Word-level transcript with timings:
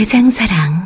대장사랑. 0.00 0.79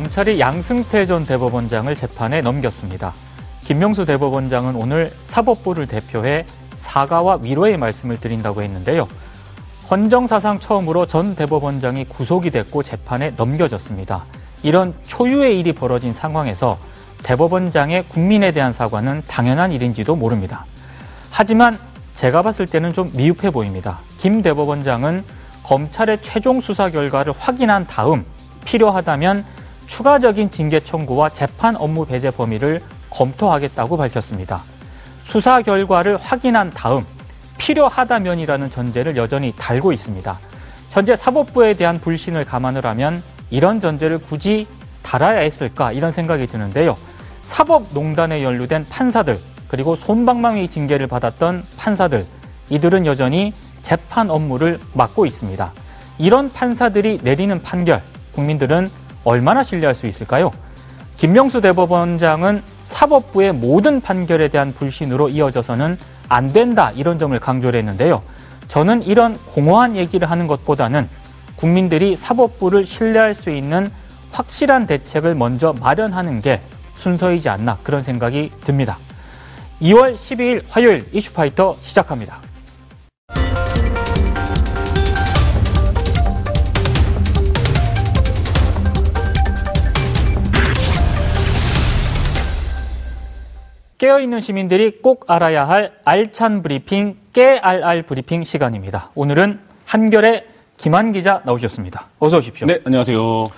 검찰이 0.00 0.40
양승태 0.40 1.04
전 1.04 1.26
대법원장을 1.26 1.94
재판에 1.94 2.40
넘겼습니다. 2.40 3.12
김명수 3.60 4.06
대법원장은 4.06 4.74
오늘 4.74 5.10
사법부를 5.26 5.86
대표해 5.86 6.46
사과와 6.78 7.40
위로의 7.42 7.76
말씀을 7.76 8.18
드린다고 8.18 8.62
했는데요. 8.62 9.06
헌정사상 9.90 10.58
처음으로 10.58 11.04
전 11.04 11.34
대법원장이 11.34 12.06
구속이 12.06 12.50
됐고 12.50 12.82
재판에 12.82 13.34
넘겨졌습니다. 13.36 14.24
이런 14.62 14.94
초유의 15.06 15.60
일이 15.60 15.74
벌어진 15.74 16.14
상황에서 16.14 16.78
대법원장의 17.22 18.04
국민에 18.08 18.52
대한 18.52 18.72
사과는 18.72 19.24
당연한 19.28 19.70
일인지도 19.70 20.16
모릅니다. 20.16 20.64
하지만 21.30 21.78
제가 22.14 22.40
봤을 22.40 22.64
때는 22.64 22.94
좀 22.94 23.10
미흡해 23.12 23.50
보입니다. 23.50 23.98
김 24.16 24.40
대법원장은 24.40 25.24
검찰의 25.64 26.22
최종 26.22 26.62
수사 26.62 26.88
결과를 26.88 27.34
확인한 27.38 27.86
다음 27.86 28.24
필요하다면 28.64 29.59
추가적인 29.90 30.52
징계 30.52 30.78
청구와 30.78 31.30
재판 31.30 31.74
업무 31.74 32.06
배제 32.06 32.30
범위를 32.30 32.80
검토하겠다고 33.10 33.96
밝혔습니다. 33.96 34.60
수사 35.24 35.60
결과를 35.60 36.16
확인한 36.16 36.70
다음 36.70 37.04
필요하다면이라는 37.58 38.70
전제를 38.70 39.16
여전히 39.16 39.52
달고 39.56 39.92
있습니다. 39.92 40.38
현재 40.90 41.16
사법부에 41.16 41.74
대한 41.74 42.00
불신을 42.00 42.44
감안을 42.44 42.86
하면 42.86 43.20
이런 43.50 43.80
전제를 43.80 44.18
굳이 44.18 44.68
달아야 45.02 45.40
했을까 45.40 45.90
이런 45.90 46.12
생각이 46.12 46.46
드는데요. 46.46 46.96
사법농단에 47.42 48.44
연루된 48.44 48.86
판사들 48.88 49.36
그리고 49.66 49.96
손방망이 49.96 50.68
징계를 50.68 51.08
받았던 51.08 51.64
판사들 51.76 52.24
이들은 52.68 53.06
여전히 53.06 53.52
재판 53.82 54.30
업무를 54.30 54.78
맡고 54.92 55.26
있습니다. 55.26 55.72
이런 56.18 56.50
판사들이 56.52 57.18
내리는 57.24 57.60
판결 57.60 58.00
국민들은 58.36 58.88
얼마나 59.24 59.62
신뢰할 59.62 59.94
수 59.94 60.06
있을까요? 60.06 60.50
김명수 61.16 61.60
대법원장은 61.60 62.62
사법부의 62.84 63.52
모든 63.52 64.00
판결에 64.00 64.48
대한 64.48 64.72
불신으로 64.72 65.28
이어져서는 65.28 65.98
안 66.28 66.46
된다 66.46 66.90
이런 66.92 67.18
점을 67.18 67.38
강조를 67.38 67.78
했는데요. 67.78 68.22
저는 68.68 69.02
이런 69.02 69.36
공허한 69.46 69.96
얘기를 69.96 70.30
하는 70.30 70.46
것보다는 70.46 71.08
국민들이 71.56 72.16
사법부를 72.16 72.86
신뢰할 72.86 73.34
수 73.34 73.50
있는 73.50 73.90
확실한 74.32 74.86
대책을 74.86 75.34
먼저 75.34 75.74
마련하는 75.78 76.40
게 76.40 76.62
순서이지 76.94 77.48
않나 77.48 77.78
그런 77.82 78.02
생각이 78.02 78.50
듭니다. 78.64 78.98
2월 79.82 80.14
12일 80.14 80.64
화요일 80.68 81.06
이슈파이터 81.12 81.74
시작합니다. 81.82 82.40
깨어있는 94.04 94.40
시민들이 94.40 95.02
꼭 95.02 95.26
알아야 95.30 95.68
할 95.68 95.92
알찬 96.06 96.62
브리핑, 96.62 97.18
깨알알 97.34 98.02
브리핑 98.04 98.44
시간입니다. 98.44 99.10
오늘은 99.14 99.60
한결의 99.84 100.46
김한 100.78 101.12
기자 101.12 101.42
나오셨습니다. 101.44 102.08
어서 102.18 102.38
오십시오. 102.38 102.66
네, 102.66 102.80
안녕하세요. 102.86 103.48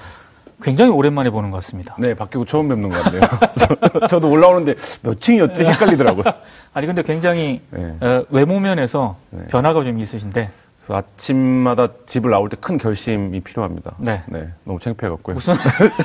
굉장히 0.60 0.90
오랜만에 0.90 1.30
보는 1.30 1.52
것 1.52 1.58
같습니다. 1.58 1.94
네, 1.96 2.14
바뀌고 2.14 2.44
처음 2.46 2.68
뵙는 2.68 2.88
것 2.90 3.00
같네요. 3.04 3.20
저 4.10 4.18
도 4.18 4.30
올라오는데 4.30 4.74
몇 5.02 5.20
층이었지 5.20 5.64
헷갈리더라고요. 5.64 6.24
아니 6.74 6.88
근데 6.88 7.02
굉장히 7.04 7.60
네. 7.70 7.94
어, 8.00 8.24
외모면에서 8.30 9.16
네. 9.30 9.44
변화가 9.46 9.84
좀 9.84 10.00
있으신데 10.00 10.50
그래서 10.82 10.96
아침마다 10.96 11.88
집을 12.06 12.30
나올 12.30 12.48
때 12.48 12.56
큰 12.56 12.76
결심이 12.78 13.40
필요합니다. 13.40 13.92
네. 13.98 14.22
너무 14.64 14.78
창피해갖고요. 14.78 15.34
무슨 15.34 15.54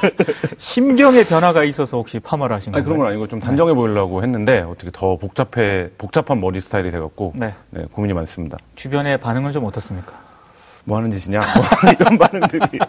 심경의 0.57 1.25
변화가 1.25 1.63
있어서 1.65 1.97
혹시 1.97 2.19
파마를 2.19 2.55
하신 2.55 2.73
아니, 2.73 2.83
건가요? 2.83 2.85
그런 2.93 2.97
건 2.99 3.07
아니고 3.11 3.27
좀 3.27 3.39
단정해 3.39 3.73
보이려고 3.73 4.23
했는데 4.23 4.59
어떻게 4.61 4.89
더 4.91 5.17
복잡해, 5.17 5.89
복잡한 5.97 6.39
머리 6.39 6.61
스타일이 6.61 6.91
돼갖고 6.91 7.33
네. 7.35 7.53
네, 7.71 7.83
고민이 7.91 8.13
많습니다. 8.13 8.57
주변의 8.75 9.19
반응은 9.19 9.51
좀 9.51 9.65
어떻습니까? 9.65 10.13
뭐 10.85 10.97
하는 10.97 11.11
짓이냐? 11.11 11.39
뭐 11.39 11.91
이런 11.99 12.17
반응들이. 12.17 12.79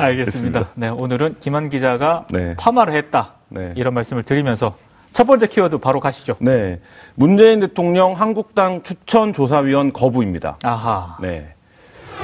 알겠습니다. 0.00 0.68
네, 0.74 0.88
오늘은 0.88 1.36
김한 1.40 1.68
기자가 1.70 2.26
네. 2.30 2.54
파마를 2.56 2.94
했다. 2.94 3.34
네. 3.48 3.72
이런 3.76 3.94
말씀을 3.94 4.22
드리면서 4.22 4.76
첫 5.12 5.26
번째 5.26 5.46
키워드 5.46 5.78
바로 5.78 6.00
가시죠. 6.00 6.36
네. 6.40 6.80
문재인 7.14 7.60
대통령 7.60 8.12
한국당 8.12 8.82
추천조사위원 8.82 9.92
거부입니다. 9.92 10.58
아하. 10.62 11.16
네. 11.20 11.54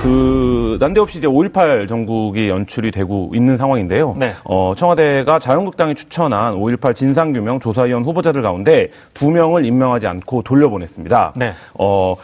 그 0.02 0.76
난데없이 0.80 1.18
이제 1.18 1.26
5.18 1.26 1.88
전국이 1.88 2.48
연출이 2.48 2.90
되고 2.90 3.30
있는 3.34 3.56
상황인데요. 3.56 4.14
네. 4.18 4.32
어, 4.44 4.74
청와대가 4.76 5.38
자유한국당이 5.38 5.94
추천한 5.94 6.54
5.18 6.54 6.94
진상규명 6.94 7.60
조사위원 7.60 8.04
후보자들 8.04 8.42
가운데 8.42 8.90
두 9.14 9.30
명을 9.30 9.64
임명하지 9.64 10.06
않고 10.06 10.42
돌려보냈습니다. 10.42 11.34
네. 11.36 11.52
어, 11.78 12.16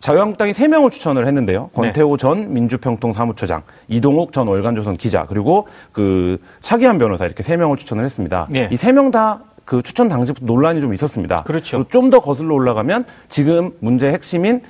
자유한국당이 0.00 0.54
세 0.54 0.68
명을 0.68 0.90
추천을 0.90 1.26
했는데요. 1.26 1.70
권태호 1.74 2.16
전 2.16 2.52
민주평통 2.52 3.12
사무처장, 3.12 3.62
이동욱 3.88 4.32
전 4.32 4.46
월간조선 4.46 4.96
기자, 4.96 5.26
그리고 5.26 5.66
그 5.92 6.38
차기한 6.60 6.98
변호사 6.98 7.24
이렇게 7.24 7.42
세 7.42 7.56
명을 7.56 7.76
추천을 7.76 8.04
했습니다. 8.04 8.46
예. 8.54 8.68
이세명다 8.70 9.40
그 9.68 9.82
추천 9.82 10.08
당시부터 10.08 10.46
논란이 10.46 10.80
좀 10.80 10.94
있었습니다. 10.94 11.42
그렇죠. 11.42 11.84
좀 11.90 12.08
더 12.08 12.20
거슬러 12.20 12.54
올라가면 12.54 13.04
지금 13.28 13.72
문제의 13.80 14.14
핵심인 14.14 14.62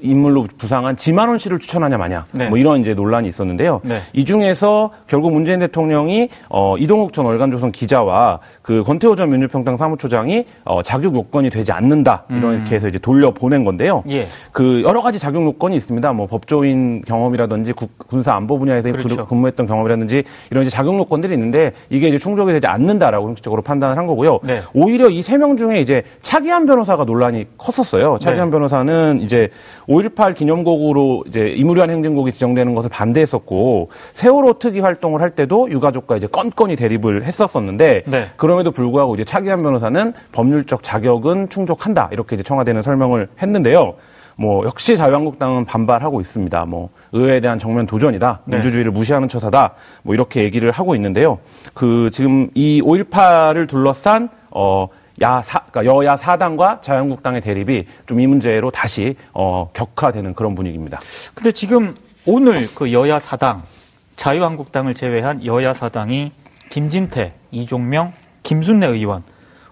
인물로 0.00 0.46
부상한 0.56 0.96
지만원 0.96 1.36
씨를 1.38 1.58
추천하냐 1.58 1.98
마냐 1.98 2.24
네. 2.32 2.48
뭐 2.48 2.56
이런 2.56 2.80
이제 2.80 2.94
논란이 2.94 3.28
있었는데요. 3.28 3.80
네. 3.84 4.00
이 4.14 4.24
중에서 4.24 4.90
결국 5.06 5.32
문재인 5.32 5.60
대통령이 5.60 6.28
어, 6.48 6.76
이동욱 6.78 7.12
전 7.12 7.26
월간조선 7.26 7.72
기자와 7.72 8.40
그 8.62 8.82
권태호 8.84 9.16
전 9.16 9.28
민주평당 9.30 9.76
사무처장이 9.76 10.46
어, 10.64 10.82
자격 10.82 11.14
요건이 11.14 11.50
되지 11.50 11.72
않는다 11.72 12.24
이렇게 12.30 12.76
해서 12.76 12.88
이제 12.88 12.98
돌려 12.98 13.32
보낸 13.32 13.64
건데요. 13.64 14.02
음. 14.06 14.10
예. 14.12 14.26
그 14.50 14.82
여러 14.82 15.02
가지 15.02 15.18
자격 15.18 15.42
요건이 15.44 15.76
있습니다. 15.76 16.12
뭐 16.14 16.26
법조인 16.26 17.02
경험이라든지 17.02 17.72
국- 17.74 17.98
군사 18.08 18.34
안보 18.34 18.58
분야에서 18.58 18.90
그렇죠. 18.92 19.26
근무했던 19.26 19.66
경험이라든지 19.66 20.24
이런 20.50 20.62
이제 20.64 20.70
자격 20.70 20.96
요건들이 20.96 21.34
있는데 21.34 21.72
이게 21.90 22.08
이제 22.08 22.18
충족이 22.18 22.52
되지 22.52 22.66
않는다라고 22.66 23.28
형식적으로 23.28 23.60
판단을 23.62 23.98
한 23.98 24.06
거고요. 24.06 24.40
네. 24.42 24.62
오히려 24.72 25.10
이 25.10 25.20
세 25.22 25.36
명 25.36 25.56
중에 25.58 25.80
이제 25.80 26.02
차기한 26.22 26.64
변호사가 26.66 27.04
논란이 27.04 27.44
컸었어요. 27.58 28.18
차기한 28.18 28.48
네. 28.48 28.52
변호사는 28.52 29.20
이제 29.22 29.50
5.18 29.88 30.34
기념곡으로 30.34 31.24
이제 31.26 31.48
이무리한 31.48 31.90
행진곡이 31.90 32.32
지정되는 32.32 32.74
것을 32.74 32.90
반대했었고 32.90 33.90
세월호 34.14 34.54
특위 34.58 34.80
활동을 34.80 35.20
할 35.20 35.30
때도 35.30 35.70
유가족과 35.70 36.16
이제 36.16 36.26
건건이 36.26 36.76
대립을 36.76 37.24
했었었는데 37.24 38.02
네. 38.06 38.30
그럼에도 38.36 38.70
불구하고 38.70 39.14
이제 39.14 39.24
차기한 39.24 39.62
변호사는 39.62 40.12
법률적 40.32 40.82
자격은 40.82 41.48
충족한다 41.48 42.08
이렇게 42.12 42.36
이제 42.36 42.42
청와대는 42.42 42.82
설명을 42.82 43.28
했는데요. 43.40 43.94
뭐 44.36 44.64
역시 44.66 44.96
자유한국당은 44.96 45.64
반발하고 45.64 46.20
있습니다. 46.20 46.64
뭐 46.66 46.90
의회에 47.12 47.40
대한 47.40 47.58
정면 47.58 47.86
도전이다, 47.86 48.40
네. 48.44 48.56
민주주의를 48.56 48.92
무시하는 48.92 49.28
처사다, 49.28 49.72
뭐 50.02 50.14
이렇게 50.14 50.44
얘기를 50.44 50.70
하고 50.70 50.94
있는데요. 50.94 51.38
그 51.74 52.10
지금 52.12 52.48
이 52.54 52.82
5.18을 52.82 53.66
둘러싼 53.66 54.28
어 54.50 54.88
야 55.22 55.42
사, 55.42 55.60
그러니까 55.70 55.84
여야 55.94 56.16
사당과 56.16 56.80
자유한국당의 56.82 57.40
대립이 57.40 57.86
좀 58.06 58.18
이 58.20 58.26
문제로 58.26 58.70
다시 58.70 59.14
어 59.32 59.70
격화되는 59.72 60.34
그런 60.34 60.54
분위기입니다. 60.54 61.00
근데 61.34 61.52
지금 61.52 61.94
오늘 62.26 62.68
그 62.74 62.92
여야 62.92 63.18
사당, 63.18 63.62
자유한국당을 64.16 64.94
제외한 64.94 65.44
여야 65.44 65.72
사당이 65.72 66.32
김진태, 66.70 67.34
이종명, 67.50 68.12
김순례 68.42 68.86
의원 68.88 69.22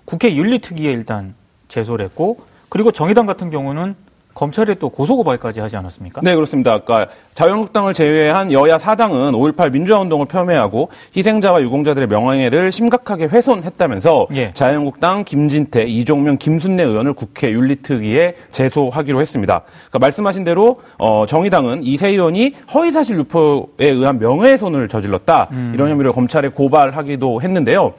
국회 0.04 0.34
윤리특위에 0.34 0.90
일단 0.92 1.34
제소를 1.68 2.04
했고 2.06 2.38
그리고 2.68 2.92
정의당 2.92 3.26
같은 3.26 3.50
경우는 3.50 3.94
검찰에 4.34 4.74
또 4.74 4.88
고소고발까지 4.88 5.60
하지 5.60 5.76
않았습니까? 5.76 6.20
네, 6.22 6.34
그렇습니다. 6.34 6.80
그러니까 6.80 7.12
자유한국당을 7.34 7.94
제외한 7.94 8.52
여야 8.52 8.78
사당은 8.78 9.32
5.18 9.32 9.72
민주화운동을 9.72 10.26
폄훼하고 10.26 10.90
희생자와 11.16 11.62
유공자들의 11.62 12.08
명예를 12.08 12.72
심각하게 12.72 13.26
훼손했다면서 13.26 14.26
예. 14.34 14.52
자유한국당 14.52 15.24
김진태, 15.24 15.84
이종명, 15.84 16.36
김순례 16.38 16.82
의원을 16.82 17.12
국회 17.14 17.50
윤리특위에 17.50 18.34
제소하기로 18.50 19.20
했습니다. 19.20 19.62
그러니까 19.88 19.98
말씀하신 20.00 20.44
대로 20.44 20.80
어, 20.98 21.24
정의당은 21.28 21.84
이세 21.84 22.08
의원이 22.08 22.54
허위사실 22.74 23.18
유포에 23.18 23.88
의한 23.88 24.18
명예훼손을 24.18 24.88
저질렀다 24.88 25.48
음. 25.52 25.72
이런 25.74 25.90
혐의로 25.90 26.12
검찰에 26.12 26.48
고발하기도 26.48 27.40
했는데요. 27.42 27.94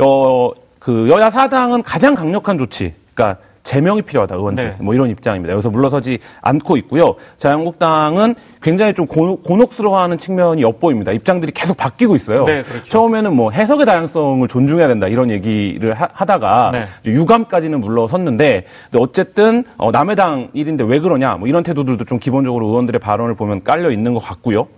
어, 0.00 0.50
그 0.78 1.08
여야 1.08 1.30
사당은 1.30 1.82
가장 1.82 2.14
강력한 2.14 2.58
조치, 2.58 2.94
그러니까 3.14 3.40
제명이 3.66 4.02
필요하다 4.02 4.36
의원직 4.36 4.64
네. 4.64 4.76
뭐 4.78 4.94
이런 4.94 5.10
입장입니다. 5.10 5.52
여기서 5.52 5.70
물러서지 5.70 6.18
않고 6.40 6.76
있고요. 6.78 7.16
자유한국당은 7.36 8.36
굉장히 8.62 8.94
좀 8.94 9.06
곤혹 9.06 9.74
스러워하는 9.74 10.18
측면이 10.18 10.62
엿보입니다. 10.62 11.10
입장들이 11.10 11.50
계속 11.52 11.76
바뀌고 11.76 12.14
있어요. 12.14 12.44
네, 12.44 12.62
그렇죠. 12.62 12.88
처음에는 12.88 13.34
뭐 13.34 13.50
해석의 13.50 13.84
다양성을 13.84 14.46
존중해야 14.46 14.86
된다 14.86 15.08
이런 15.08 15.30
얘기를 15.32 15.94
하, 15.94 16.06
다가 16.24 16.70
네. 16.72 16.86
유감까지는 17.04 17.80
물러섰는데 17.80 18.66
어쨌든 18.94 19.64
어, 19.76 19.90
남의 19.90 20.14
당 20.14 20.48
일인데 20.52 20.84
왜 20.84 21.00
그러냐 21.00 21.34
뭐 21.34 21.48
이런 21.48 21.64
태도들도 21.64 22.04
좀 22.04 22.20
기본적으로 22.20 22.68
의원들의 22.68 23.00
발언을 23.00 23.34
보면 23.34 23.64
깔려 23.64 23.90
있는 23.90 24.14
것 24.14 24.20
같고요. 24.20 24.68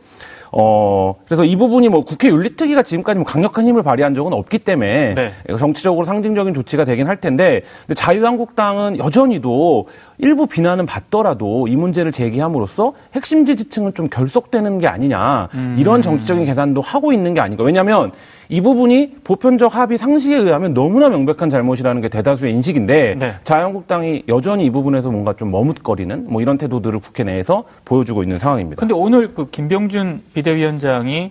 어, 0.53 1.15
그래서 1.27 1.45
이 1.45 1.57
부분이 1.57 1.89
뭐 1.89 2.03
국회 2.05 2.29
윤리특위가 2.29 2.83
지금까지 2.83 3.19
뭐 3.19 3.27
강력한 3.27 3.67
힘을 3.67 3.83
발휘한 3.83 4.15
적은 4.15 4.33
없기 4.33 4.59
때문에 4.61 5.15
네. 5.15 5.33
정치적으로 5.59 6.05
상징적인 6.05 6.55
조치가 6.55 6.85
되긴 6.85 7.07
할 7.07 7.17
텐데 7.17 7.63
근데 7.87 7.95
자유한국당은 7.95 8.99
여전히도 8.99 9.87
일부 10.19 10.47
비난은 10.47 10.85
받더라도 10.85 11.69
이 11.69 11.77
문제를 11.77 12.13
제기함으로써 12.13 12.93
핵심 13.15 13.45
지지층은 13.45 13.95
좀 13.95 14.09
결속되는 14.09 14.79
게 14.79 14.89
아니냐 14.89 15.49
음. 15.55 15.77
이런 15.79 16.03
정치적인 16.03 16.45
계산도 16.45 16.81
하고 16.81 17.13
있는 17.13 17.35
게 17.35 17.41
아닌가. 17.41 17.63
왜냐하면 17.65 18.11
이 18.49 18.61
부분이 18.61 19.17
보편적 19.25 19.77
합의 19.77 19.99
상식에 19.99 20.35
의하면 20.35 20.75
너무나 20.75 21.09
명백한 21.09 21.51
잘못이라는 21.51 22.03
게 22.03 22.09
대다수의 22.09 22.53
인식인데 22.55 23.17
네. 23.19 23.35
자유한국당이 23.45 24.25
여전히 24.29 24.65
이 24.65 24.71
부분에서 24.71 25.11
뭔가 25.11 25.35
좀 25.35 25.51
머뭇거리는 25.51 26.27
뭐 26.29 26.43
이런 26.43 26.59
태도들을 26.59 26.99
국회 27.01 27.25
내에서 27.25 27.65
보여주고 27.85 28.23
있는 28.23 28.39
상황입니다. 28.39 28.81
근데 28.81 28.95
오늘 28.95 29.35
그 29.35 29.51
김병준 29.51 30.23
비대위원장이 30.35 31.31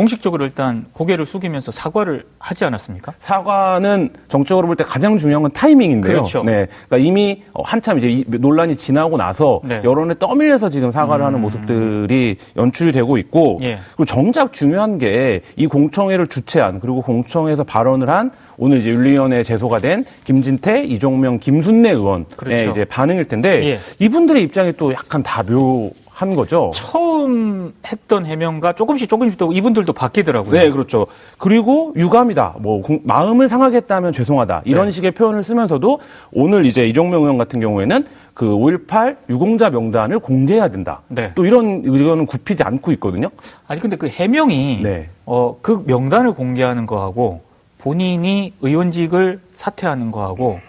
공식적으로 0.00 0.44
일단 0.44 0.84
고개를 0.92 1.24
숙이면서 1.24 1.72
사과를 1.72 2.26
하지 2.38 2.66
않았습니까? 2.66 3.14
사과는 3.18 4.10
정적으로 4.28 4.66
볼 4.66 4.76
때 4.76 4.84
가장 4.84 5.16
중요한 5.16 5.40
건 5.40 5.50
타이밍인데요. 5.52 6.12
그렇죠. 6.12 6.42
네. 6.42 6.66
그러니까 6.86 6.98
이미 6.98 7.42
한참 7.64 7.96
이제 7.96 8.22
논란이 8.28 8.76
지나고 8.76 9.16
나서 9.16 9.62
네. 9.64 9.80
여론에 9.82 10.16
떠밀려서 10.18 10.68
지금 10.68 10.90
사과를 10.90 11.24
음. 11.24 11.26
하는 11.28 11.40
모습들이 11.40 12.36
연출이 12.56 12.92
되고 12.92 13.16
있고 13.16 13.58
예. 13.62 13.78
그리고 13.92 14.04
정작 14.04 14.52
중요한 14.52 14.98
게 14.98 15.40
이 15.56 15.66
공청회를 15.66 16.26
주최한 16.26 16.78
그리고 16.80 17.00
공청회에서 17.00 17.64
발언을 17.64 18.10
한 18.10 18.30
오늘 18.58 18.78
이제 18.78 18.90
윤리위원회에 18.90 19.42
제소가 19.42 19.78
된 19.78 20.04
김진태, 20.24 20.84
이종명, 20.84 21.38
김순례 21.38 21.90
의원의 21.90 22.26
그렇죠. 22.36 22.68
이제 22.70 22.84
반응일 22.84 23.24
텐데 23.24 23.64
예. 23.64 23.78
이분들의 23.98 24.42
입장이 24.42 24.74
또 24.74 24.92
약간 24.92 25.22
다 25.22 25.42
묘 25.42 25.90
한 26.16 26.34
거죠. 26.34 26.70
처음 26.74 27.74
했던 27.86 28.24
해명과 28.24 28.72
조금씩 28.72 29.06
조금씩 29.06 29.36
또 29.36 29.52
이분들도 29.52 29.92
바뀌더라고요. 29.92 30.50
네, 30.50 30.70
그렇죠. 30.70 31.06
그리고 31.36 31.92
유감이다. 31.94 32.54
뭐 32.60 32.82
마음을 33.02 33.50
상하게 33.50 33.76
했다면 33.76 34.14
죄송하다. 34.14 34.62
이런 34.64 34.86
네. 34.86 34.90
식의 34.92 35.10
표현을 35.10 35.44
쓰면서도 35.44 36.00
오늘 36.32 36.64
이제 36.64 36.88
이종명 36.88 37.20
의원 37.20 37.36
같은 37.36 37.60
경우에는 37.60 38.06
그 38.32 38.46
5.18 38.46 39.16
유공자 39.28 39.68
명단을 39.68 40.20
공개해야 40.20 40.68
된다. 40.68 41.02
네. 41.08 41.32
또 41.34 41.44
이런 41.44 41.82
의견은 41.84 42.24
굽히지 42.24 42.62
않고 42.62 42.92
있거든요. 42.92 43.28
아니 43.66 43.78
근데 43.78 43.96
그 43.96 44.08
해명이 44.08 44.80
네. 44.82 45.10
어, 45.26 45.58
그 45.60 45.84
명단을 45.86 46.32
공개하는 46.32 46.86
거하고 46.86 47.42
본인이 47.76 48.54
의원직을 48.62 49.40
사퇴하는 49.52 50.12
거하고 50.12 50.60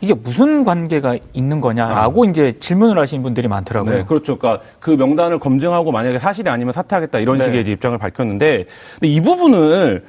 이게 0.00 0.14
무슨 0.14 0.64
관계가 0.64 1.16
있는 1.32 1.60
거냐라고 1.60 2.24
아. 2.24 2.28
이제 2.28 2.52
질문을 2.58 2.98
하신 2.98 3.22
분들이 3.22 3.48
많더라고요. 3.48 3.94
네, 3.98 4.04
그렇죠. 4.04 4.38
그러니까 4.38 4.64
그 4.80 4.90
명단을 4.90 5.38
검증하고 5.38 5.92
만약에 5.92 6.18
사실이 6.18 6.48
아니면 6.48 6.72
사퇴하겠다 6.72 7.18
이런 7.18 7.38
네. 7.38 7.44
식의 7.44 7.64
입장을 7.68 7.96
밝혔는데 7.98 8.66
이 9.02 9.20
부분을 9.20 10.04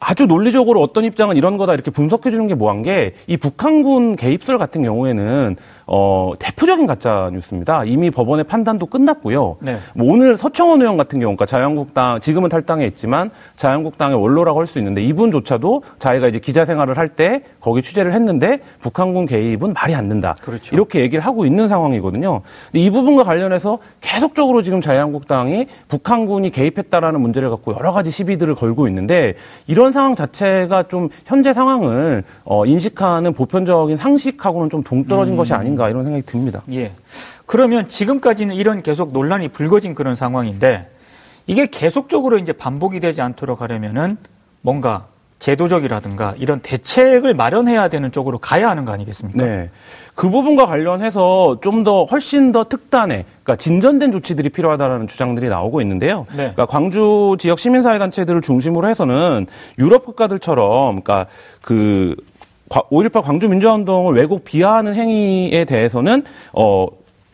아주 0.00 0.26
논리적으로 0.26 0.82
어떤 0.82 1.04
입장은 1.04 1.36
이런 1.36 1.56
거다 1.56 1.72
이렇게 1.72 1.90
분석해 1.90 2.30
주는 2.30 2.46
게 2.46 2.54
뭐한 2.54 2.82
게 2.82 3.14
이 3.26 3.36
북한군 3.36 4.16
개입설 4.16 4.58
같은 4.58 4.82
경우에는 4.82 5.56
어, 5.86 6.32
대표적인 6.38 6.86
가짜 6.86 7.30
뉴스입니다. 7.32 7.84
이미 7.84 8.10
법원의 8.10 8.44
판단도 8.44 8.86
끝났고요. 8.86 9.56
네. 9.60 9.78
뭐 9.94 10.12
오늘 10.12 10.36
서청원 10.36 10.80
의원 10.80 10.96
같은 10.96 11.18
경우, 11.20 11.36
그러니까 11.36 11.46
자유한국당 11.46 12.20
지금은 12.20 12.48
탈당해 12.48 12.86
있지만 12.86 13.30
자유한국당의 13.56 14.20
원로라고 14.20 14.60
할 14.60 14.64
수 14.66 14.78
있는데 14.78 15.02
이분조차도 15.02 15.82
자기가 15.98 16.28
이제 16.28 16.38
기자 16.38 16.64
생활을 16.64 16.96
할 16.98 17.08
때 17.14 17.42
거기 17.60 17.82
취재를 17.82 18.12
했는데 18.14 18.60
북한군 18.80 19.26
개입은 19.26 19.74
말이 19.74 19.94
안 19.94 20.08
된다. 20.08 20.34
그렇죠. 20.42 20.74
이렇게 20.74 21.00
얘기를 21.00 21.24
하고 21.24 21.44
있는 21.44 21.68
상황이거든요. 21.68 22.40
근데 22.72 22.84
이 22.84 22.90
부분과 22.90 23.24
관련해서 23.24 23.78
계속적으로 24.00 24.62
지금 24.62 24.80
자유한국당이 24.80 25.66
북한군이 25.88 26.50
개입했다라는 26.50 27.20
문제를 27.20 27.50
갖고 27.50 27.74
여러 27.74 27.92
가지 27.92 28.10
시비들을 28.10 28.54
걸고 28.54 28.88
있는데 28.88 29.34
이런 29.66 29.92
상황 29.92 30.14
자체가 30.16 30.84
좀 30.84 31.08
현재 31.26 31.52
상황을 31.52 32.24
어, 32.44 32.64
인식하는 32.64 33.34
보편적인 33.34 33.96
상식하고는 33.98 34.70
좀 34.70 34.82
동떨어진 34.82 35.34
음. 35.34 35.36
것이 35.36 35.52
아닌가. 35.52 35.73
아닌가 35.74 35.90
이런 35.90 36.04
생각이 36.04 36.24
듭니다. 36.24 36.62
예. 36.72 36.92
그러면 37.46 37.88
지금까지는 37.88 38.54
이런 38.54 38.82
계속 38.82 39.12
논란이 39.12 39.48
불거진 39.48 39.94
그런 39.94 40.14
상황인데 40.14 40.90
이게 41.46 41.66
계속적으로 41.66 42.38
이제 42.38 42.52
반복이 42.52 43.00
되지 43.00 43.20
않도록 43.20 43.60
하려면은 43.60 44.16
뭔가 44.62 45.06
제도적이라든가 45.40 46.34
이런 46.38 46.60
대책을 46.60 47.34
마련해야 47.34 47.88
되는 47.88 48.10
쪽으로 48.12 48.38
가야 48.38 48.70
하는 48.70 48.86
거 48.86 48.92
아니겠습니까? 48.92 49.44
네. 49.44 49.70
그 50.14 50.30
부분과 50.30 50.64
관련해서 50.64 51.58
좀 51.60 51.84
더 51.84 52.04
훨씬 52.04 52.50
더 52.50 52.64
특단의, 52.64 53.26
그러니까 53.42 53.56
진전된 53.56 54.12
조치들이 54.12 54.48
필요하다는 54.48 55.08
주장들이 55.08 55.48
나오고 55.48 55.82
있는데요. 55.82 56.24
네. 56.30 56.36
그러니까 56.54 56.64
광주 56.64 57.36
지역 57.38 57.58
시민사회 57.58 57.98
단체들을 57.98 58.40
중심으로 58.40 58.88
해서는 58.88 59.46
유럽 59.78 60.06
국가들처럼, 60.06 61.02
그러니까 61.02 61.26
그 61.60 62.14
5.18 62.82 63.22
광주 63.22 63.48
민주화운동을 63.48 64.14
왜곡 64.14 64.44
비하하는 64.44 64.94
행위에 64.94 65.64
대해서는 65.64 66.24
어, 66.52 66.86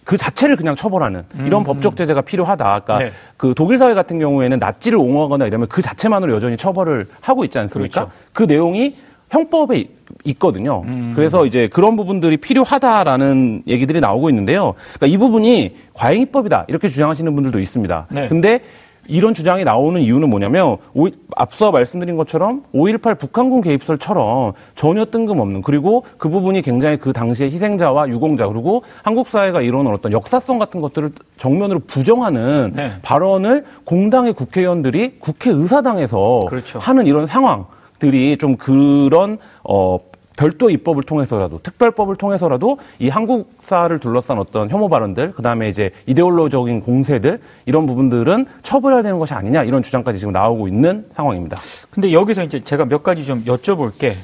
그 0.04 0.16
자체를 0.16 0.56
그냥 0.56 0.74
처벌하는 0.74 1.22
이런 1.46 1.62
음, 1.62 1.64
법적 1.64 1.96
제재가 1.96 2.22
필요하다. 2.22 2.80
그러니까 2.80 2.98
네. 2.98 3.12
그 3.36 3.54
독일 3.54 3.78
사회 3.78 3.94
같은 3.94 4.18
경우에는 4.18 4.58
납치를 4.58 4.98
옹호하거나 4.98 5.46
이러면 5.46 5.68
그 5.68 5.82
자체만으로 5.82 6.34
여전히 6.34 6.56
처벌을 6.56 7.06
하고 7.20 7.44
있지 7.44 7.58
않습니까? 7.58 8.06
그렇죠. 8.06 8.16
그 8.32 8.42
내용이 8.42 8.96
형법에 9.30 9.84
있거든요. 10.24 10.82
음. 10.86 11.12
그래서 11.14 11.46
이제 11.46 11.68
그런 11.68 11.96
부분들이 11.96 12.36
필요하다라는 12.36 13.62
얘기들이 13.68 14.00
나오고 14.00 14.28
있는데요. 14.30 14.74
그러니까 14.94 15.06
이 15.06 15.16
부분이 15.16 15.76
과잉 15.94 16.22
입법이다 16.22 16.64
이렇게 16.68 16.88
주장하시는 16.88 17.32
분들도 17.32 17.60
있습니다. 17.60 18.06
네. 18.10 18.26
근데 18.26 18.60
이런 19.06 19.34
주장이 19.34 19.64
나오는 19.64 20.00
이유는 20.00 20.28
뭐냐면 20.30 20.76
오, 20.94 21.08
앞서 21.36 21.72
말씀드린 21.72 22.16
것처럼 22.16 22.62
5.18 22.74 23.18
북한군 23.18 23.60
개입설처럼 23.62 24.52
전혀 24.74 25.04
뜬금없는 25.04 25.62
그리고 25.62 26.04
그 26.18 26.28
부분이 26.28 26.62
굉장히 26.62 26.96
그 26.96 27.12
당시의 27.12 27.50
희생자와 27.50 28.08
유공자 28.08 28.46
그리고 28.46 28.82
한국 29.02 29.28
사회가 29.28 29.62
이루는 29.62 29.92
어떤 29.92 30.12
역사성 30.12 30.58
같은 30.58 30.80
것들을 30.80 31.12
정면으로 31.36 31.80
부정하는 31.80 32.72
네. 32.74 32.92
발언을 33.02 33.64
공당의 33.84 34.32
국회의원들이 34.34 35.16
국회 35.18 35.50
의사당에서 35.50 36.46
그렇죠. 36.48 36.78
하는 36.78 37.06
이런 37.06 37.26
상황 37.26 37.66
들이 37.98 38.38
좀 38.38 38.56
그런 38.56 39.38
어 39.62 39.98
별도 40.40 40.70
입법을 40.70 41.02
통해서라도 41.02 41.60
특별법을 41.62 42.16
통해서라도 42.16 42.78
이 42.98 43.10
한국사를 43.10 43.98
둘러싼 43.98 44.38
어떤 44.38 44.70
혐오 44.70 44.88
발언들 44.88 45.32
그다음에 45.32 45.68
이제 45.68 45.90
이데올로적인 46.06 46.80
공세들 46.80 47.40
이런 47.66 47.84
부분들은 47.84 48.46
처벌해야 48.62 49.02
되는 49.02 49.18
것이 49.18 49.34
아니냐 49.34 49.64
이런 49.64 49.82
주장까지 49.82 50.18
지금 50.18 50.32
나오고 50.32 50.66
있는 50.66 51.04
상황입니다. 51.12 51.58
근데 51.90 52.14
여기서 52.14 52.42
이제 52.42 52.58
제가 52.58 52.86
몇 52.86 53.02
가지 53.02 53.26
좀 53.26 53.44
여쭤볼 53.44 54.00
게 54.00 54.14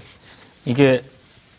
이게 0.65 1.03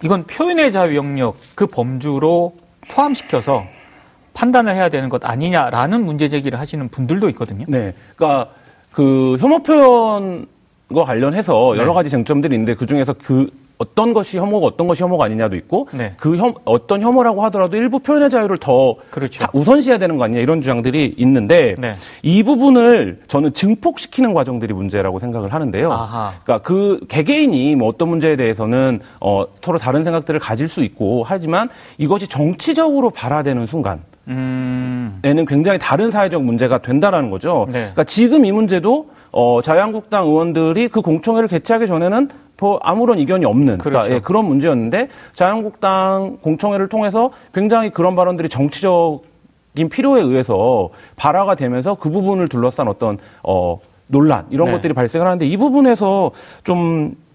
이건 0.03 0.23
표현의 0.23 0.71
자유 0.71 0.95
영역 0.95 1.37
그 1.53 1.67
범주로 1.67 2.55
포함시켜서 2.89 3.63
판단을 4.33 4.73
해야 4.73 4.89
되는 4.89 5.07
것 5.07 5.23
아니냐라는 5.23 6.03
문제 6.03 6.29
제기를 6.29 6.59
하시는 6.59 6.89
분들도 6.89 7.29
있거든요. 7.29 7.65
네. 7.67 7.93
그러니까 8.15 8.49
그 8.91 9.37
혐오 9.39 9.59
표현 9.59 10.47
과 10.93 11.03
관련해서 11.03 11.75
여러 11.75 11.87
네. 11.87 11.93
가지 11.93 12.09
쟁점들이 12.09 12.55
있는데 12.55 12.73
그 12.73 12.85
중에서 12.85 13.13
그 13.13 13.49
어떤 13.79 14.11
것이 14.13 14.37
혐오고 14.37 14.65
어떤 14.65 14.87
것이 14.87 15.03
혐오가 15.03 15.25
아니냐도 15.25 15.55
있고 15.55 15.87
네. 15.93 16.13
그 16.17 16.35
혐, 16.37 16.53
어떤 16.65 17.01
혐오라고 17.01 17.43
하더라도 17.45 17.77
일부 17.77 17.99
표현의 17.99 18.29
자유를 18.29 18.57
더 18.57 18.95
그렇죠. 19.11 19.39
사- 19.39 19.49
우선시해야 19.53 19.99
되는 19.99 20.17
거 20.17 20.23
아니냐 20.23 20.39
이런 20.41 20.61
주장들이 20.61 21.13
있는데 21.17 21.75
네. 21.77 21.93
이 22.23 22.41
부분을 22.43 23.21
저는 23.27 23.53
증폭시키는 23.53 24.33
과정들이 24.33 24.73
문제라고 24.73 25.19
생각을 25.19 25.53
하는데요. 25.53 25.91
아하. 25.91 26.33
그러니까 26.43 26.67
그 26.67 26.99
개개인이 27.07 27.75
뭐 27.75 27.87
어떤 27.89 28.09
문제에 28.09 28.35
대해서는 28.35 28.99
어, 29.21 29.45
서로 29.61 29.77
다른 29.77 30.03
생각들을 30.03 30.39
가질 30.39 30.67
수 30.67 30.83
있고 30.83 31.23
하지만 31.25 31.69
이것이 31.99 32.27
정치적으로 32.27 33.11
발화되는 33.11 33.65
순간 33.67 34.01
음. 34.27 35.19
에는 35.23 35.45
굉장히 35.45 35.79
다른 35.79 36.11
사회적 36.11 36.43
문제가 36.43 36.79
된다라는 36.79 37.29
거죠. 37.29 37.65
네. 37.67 37.79
그러니까 37.79 38.03
지금 38.03 38.45
이 38.45 38.51
문제도 38.51 39.09
어, 39.31 39.61
자유한국당 39.63 40.25
의원들이 40.25 40.87
그 40.89 41.01
공청회를 41.01 41.47
개최하기 41.47 41.87
전에는 41.87 42.29
뭐 42.29 42.46
아무런 42.81 43.19
이견이 43.19 43.45
없는 43.45 43.77
그러니까 43.77 44.03
그렇죠. 44.03 44.13
예, 44.15 44.19
그런 44.19 44.45
문제였는데 44.45 45.09
자유한국당 45.33 46.37
공청회를 46.41 46.89
통해서 46.89 47.31
굉장히 47.53 47.89
그런 47.89 48.15
발언들이 48.15 48.49
정치적인 48.49 49.89
필요에 49.91 50.21
의해서 50.21 50.89
발화가 51.15 51.55
되면서 51.55 51.95
그 51.95 52.09
부분을 52.09 52.47
둘러싼 52.47 52.87
어떤 52.87 53.17
어, 53.43 53.79
논란 54.07 54.45
이런 54.49 54.67
네. 54.67 54.73
것들이 54.73 54.93
발생을 54.93 55.25
하는데 55.25 55.45
이 55.45 55.57
부분에서 55.57 56.31
좀 56.63 57.27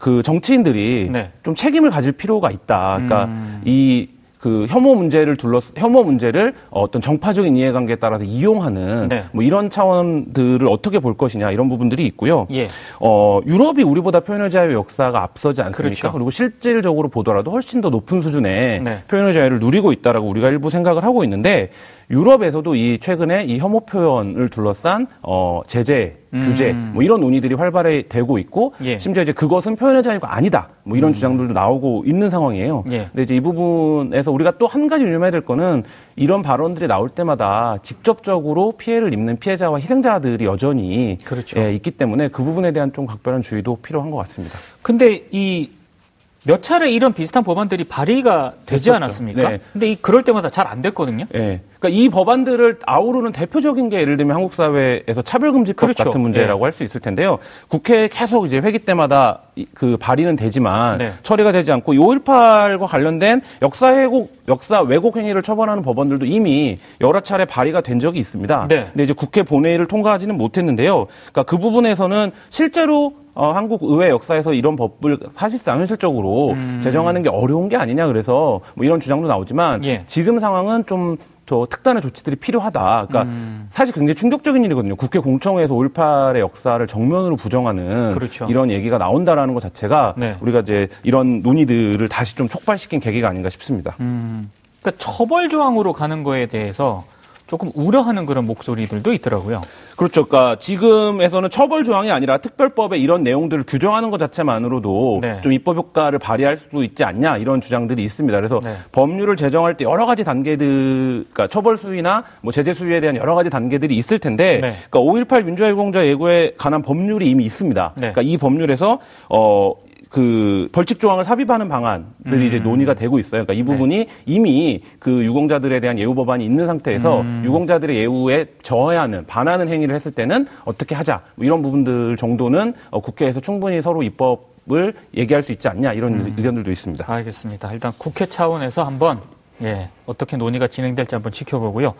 그 0.00 0.22
정치인들이 0.22 1.08
네. 1.10 1.30
좀 1.42 1.54
책임을 1.54 1.90
가질 1.90 2.12
필요가 2.12 2.50
있다. 2.50 2.94
그러니까 2.94 3.24
음. 3.24 3.62
이 3.64 4.08
그 4.38 4.66
혐오 4.68 4.94
문제를 4.94 5.36
둘러 5.36 5.60
혐오 5.76 6.04
문제를 6.04 6.54
어떤 6.70 7.00
정파적인 7.00 7.56
이해관계에 7.56 7.96
따라서 7.96 8.24
이용하는 8.24 9.08
네. 9.08 9.24
뭐 9.32 9.42
이런 9.42 9.70
차원들을 9.70 10.66
어떻게 10.68 10.98
볼 10.98 11.16
것이냐 11.16 11.50
이런 11.50 11.68
부분들이 11.68 12.04
있고요. 12.06 12.46
예. 12.52 12.68
어, 13.00 13.40
유럽이 13.46 13.82
우리보다 13.82 14.20
표현의 14.20 14.50
자유 14.50 14.74
역사가 14.74 15.22
앞서지 15.22 15.62
않습니까? 15.62 15.82
그렇죠. 15.82 16.12
그리고 16.12 16.30
실질적으로 16.30 17.08
보더라도 17.08 17.50
훨씬 17.50 17.80
더 17.80 17.88
높은 17.88 18.20
수준의 18.20 18.82
네. 18.82 19.02
표현의 19.08 19.32
자유를 19.32 19.58
누리고 19.58 19.92
있다라고 19.92 20.28
우리가 20.28 20.48
일부 20.48 20.70
생각을 20.70 21.02
하고 21.02 21.24
있는데 21.24 21.70
유럽에서도 22.10 22.74
이 22.76 22.98
최근에 22.98 23.44
이 23.44 23.58
혐오 23.58 23.80
표현을 23.80 24.48
둘러싼 24.48 25.06
어, 25.22 25.62
제재, 25.66 26.16
규제 26.32 26.72
뭐 26.72 27.02
이런 27.02 27.20
논의들이 27.20 27.54
활발히 27.54 28.08
되고 28.08 28.38
있고 28.38 28.74
음. 28.80 28.84
예. 28.86 28.98
심지어 28.98 29.22
이제 29.22 29.32
그것은 29.32 29.74
표현의 29.76 30.02
자유가 30.02 30.34
아니다 30.36 30.68
뭐 30.84 30.96
이런 30.96 31.12
주장들도 31.12 31.52
나오고 31.54 32.04
있는 32.06 32.28
상황이에요. 32.30 32.84
예. 32.90 33.06
근데 33.10 33.22
이제 33.22 33.34
이 33.36 33.40
부분에서 33.40 34.30
우리가 34.30 34.58
또 34.58 34.66
한 34.66 34.88
가지 34.88 35.04
유념해야 35.04 35.30
될 35.30 35.40
거는 35.40 35.84
이런 36.16 36.42
발언들이 36.42 36.86
나올 36.88 37.08
때마다 37.08 37.78
직접적으로 37.82 38.72
피해를 38.72 39.12
입는 39.14 39.38
피해자와 39.38 39.78
희생자들이 39.78 40.44
여전히 40.44 41.16
그렇죠. 41.24 41.58
예, 41.58 41.72
있기 41.74 41.92
때문에 41.92 42.28
그 42.28 42.42
부분에 42.44 42.72
대한 42.72 42.92
좀 42.92 43.06
각별한 43.06 43.42
주의도 43.42 43.76
필요한 43.76 44.10
것 44.10 44.18
같습니다. 44.18 44.58
근데 44.82 45.22
이몇 45.30 46.62
차례 46.62 46.90
이런 46.90 47.12
비슷한 47.14 47.42
법안들이 47.42 47.84
발의가 47.84 48.52
되지 48.66 48.84
됐었죠. 48.84 48.94
않았습니까? 48.94 49.48
네. 49.48 49.58
근데 49.72 49.90
이 49.92 49.96
그럴 49.96 50.22
때마다 50.22 50.50
잘 50.50 50.66
안 50.66 50.82
됐거든요. 50.82 51.24
예. 51.34 51.60
그러니까 51.78 51.88
이 52.00 52.08
법안들을 52.08 52.78
아우르는 52.86 53.32
대표적인 53.32 53.88
게 53.88 54.00
예를 54.00 54.16
들면 54.16 54.34
한국 54.34 54.54
사회에서 54.54 55.22
차별금지법 55.22 55.76
그렇죠. 55.80 56.04
같은 56.04 56.20
문제라고 56.20 56.60
예. 56.60 56.64
할수 56.64 56.84
있을 56.84 57.00
텐데요. 57.00 57.38
국회에 57.68 58.08
계속 58.08 58.46
이제 58.46 58.58
회기 58.58 58.80
때마다 58.80 59.40
이- 59.56 59.66
그 59.74 59.96
발의는 59.96 60.36
되지만 60.36 60.98
네. 60.98 61.12
처리가 61.22 61.52
되지 61.52 61.72
않고 61.72 61.94
이 61.94 61.98
5.18과 61.98 62.86
관련된 62.86 63.40
역사 63.62 63.88
왜곡, 63.88 64.32
역사 64.48 64.80
왜곡 64.80 65.16
행위를 65.16 65.42
처벌하는 65.42 65.82
법안들도 65.82 66.26
이미 66.26 66.78
여러 67.00 67.20
차례 67.20 67.44
발의가 67.44 67.80
된 67.80 68.00
적이 68.00 68.20
있습니다. 68.20 68.66
네. 68.68 68.86
근데 68.92 69.04
이제 69.04 69.12
국회 69.12 69.42
본회의를 69.42 69.86
통과하지는 69.86 70.36
못했는데요. 70.36 71.06
그러니까 71.32 71.42
그 71.44 71.58
부분에서는 71.58 72.32
실제로 72.48 73.12
어, 73.34 73.50
한국 73.52 73.82
의회 73.82 74.08
역사에서 74.08 74.54
이런 74.54 74.76
법을 74.76 75.18
사실상 75.30 75.78
현실적으로 75.80 76.52
음. 76.52 76.80
제정하는 76.82 77.22
게 77.22 77.28
어려운 77.28 77.68
게 77.68 77.76
아니냐 77.76 78.06
그래서 78.06 78.60
뭐 78.74 78.86
이런 78.86 78.98
주장도 78.98 79.28
나오지만 79.28 79.84
예. 79.84 80.04
지금 80.06 80.38
상황은 80.38 80.86
좀 80.86 81.18
더 81.46 81.66
특단의 81.70 82.02
조치들이 82.02 82.36
필요하다. 82.36 83.06
그러니까 83.08 83.22
음. 83.22 83.68
사실 83.70 83.94
굉장히 83.94 84.16
충격적인 84.16 84.64
일이거든요. 84.64 84.96
국회 84.96 85.20
공청회에서 85.20 85.74
5.18의 85.74 86.40
역사를 86.40 86.84
정면으로 86.86 87.36
부정하는 87.36 88.12
그렇죠. 88.12 88.46
이런 88.50 88.70
얘기가 88.70 88.98
나온다라는 88.98 89.54
것 89.54 89.60
자체가 89.60 90.14
네. 90.16 90.36
우리가 90.40 90.60
이제 90.60 90.88
이런 91.04 91.40
논의들을 91.40 92.06
다시 92.08 92.34
좀 92.36 92.48
촉발시킨 92.48 93.00
계기가 93.00 93.28
아닌가 93.28 93.48
싶습니다. 93.48 93.96
음. 94.00 94.50
그러니까 94.82 95.02
처벌 95.02 95.48
조항으로 95.48 95.92
가는 95.92 96.22
거에 96.22 96.46
대해서 96.46 97.04
조금 97.46 97.70
우려하는 97.74 98.26
그런 98.26 98.44
목소리들도 98.44 99.12
있더라고요. 99.12 99.62
그렇죠. 99.96 100.26
그러니까 100.26 100.56
지금에서는 100.56 101.48
처벌 101.48 101.84
조항이 101.84 102.10
아니라 102.10 102.38
특별법에 102.38 102.98
이런 102.98 103.22
내용들을 103.22 103.64
규정하는 103.66 104.10
것 104.10 104.18
자체만으로도 104.18 105.20
네. 105.22 105.40
좀 105.42 105.52
입법 105.52 105.76
효과를 105.76 106.18
발휘할 106.18 106.56
수 106.56 106.82
있지 106.82 107.04
않냐 107.04 107.36
이런 107.36 107.60
주장들이 107.60 108.02
있습니다. 108.02 108.36
그래서 108.36 108.60
네. 108.62 108.74
법률을 108.90 109.36
제정할 109.36 109.76
때 109.76 109.84
여러 109.84 110.06
가지 110.06 110.24
단계들, 110.24 111.26
그러니까 111.32 111.46
처벌 111.46 111.76
수위나 111.76 112.24
뭐 112.40 112.52
제재 112.52 112.74
수위에 112.74 113.00
대한 113.00 113.16
여러 113.16 113.34
가지 113.36 113.48
단계들이 113.48 113.96
있을 113.96 114.18
텐데, 114.18 114.58
네. 114.60 114.74
그러니까 114.90 115.00
5.18 115.00 115.44
민주화 115.44 115.70
유공자 115.70 116.04
예고에 116.04 116.54
관한 116.58 116.82
법률이 116.82 117.30
이미 117.30 117.44
있습니다. 117.44 117.92
네. 117.94 118.00
그러니까 118.00 118.22
이 118.22 118.36
법률에서 118.36 118.98
어. 119.28 119.72
그 120.08 120.68
벌칙 120.72 121.00
조항을 121.00 121.24
삽입하는 121.24 121.68
방안들이 121.68 122.42
음. 122.42 122.42
이제 122.42 122.58
논의가 122.58 122.94
되고 122.94 123.18
있어요. 123.18 123.44
그러니까 123.44 123.52
이 123.54 123.62
부분이 123.62 123.96
네. 123.96 124.06
이미 124.24 124.82
그 124.98 125.24
유공자들에 125.24 125.80
대한 125.80 125.98
예우 125.98 126.14
법안이 126.14 126.44
있는 126.44 126.66
상태에서 126.66 127.20
음. 127.22 127.42
유공자들의 127.44 127.96
예우에 127.96 128.46
저해하는 128.62 129.26
반하는 129.26 129.68
행위를 129.68 129.94
했을 129.94 130.12
때는 130.12 130.46
어떻게 130.64 130.94
하자 130.94 131.22
뭐 131.34 131.44
이런 131.44 131.62
부분들 131.62 132.16
정도는 132.16 132.74
어, 132.90 133.00
국회에서 133.00 133.40
충분히 133.40 133.82
서로 133.82 134.02
입법 134.02 134.56
을 134.68 134.94
얘기할 135.16 135.44
수 135.44 135.52
있지 135.52 135.68
않냐 135.68 135.92
이런 135.92 136.14
음. 136.14 136.34
의견들도 136.36 136.72
있습니다. 136.72 137.04
알겠습니다. 137.06 137.72
일단 137.72 137.92
국회 137.98 138.26
차원에서 138.26 138.82
한번 138.82 139.20
예, 139.62 139.90
어떻게 140.06 140.36
논의가 140.36 140.66
진행될지 140.66 141.14
한번 141.14 141.30
지켜보고요. 141.30 141.94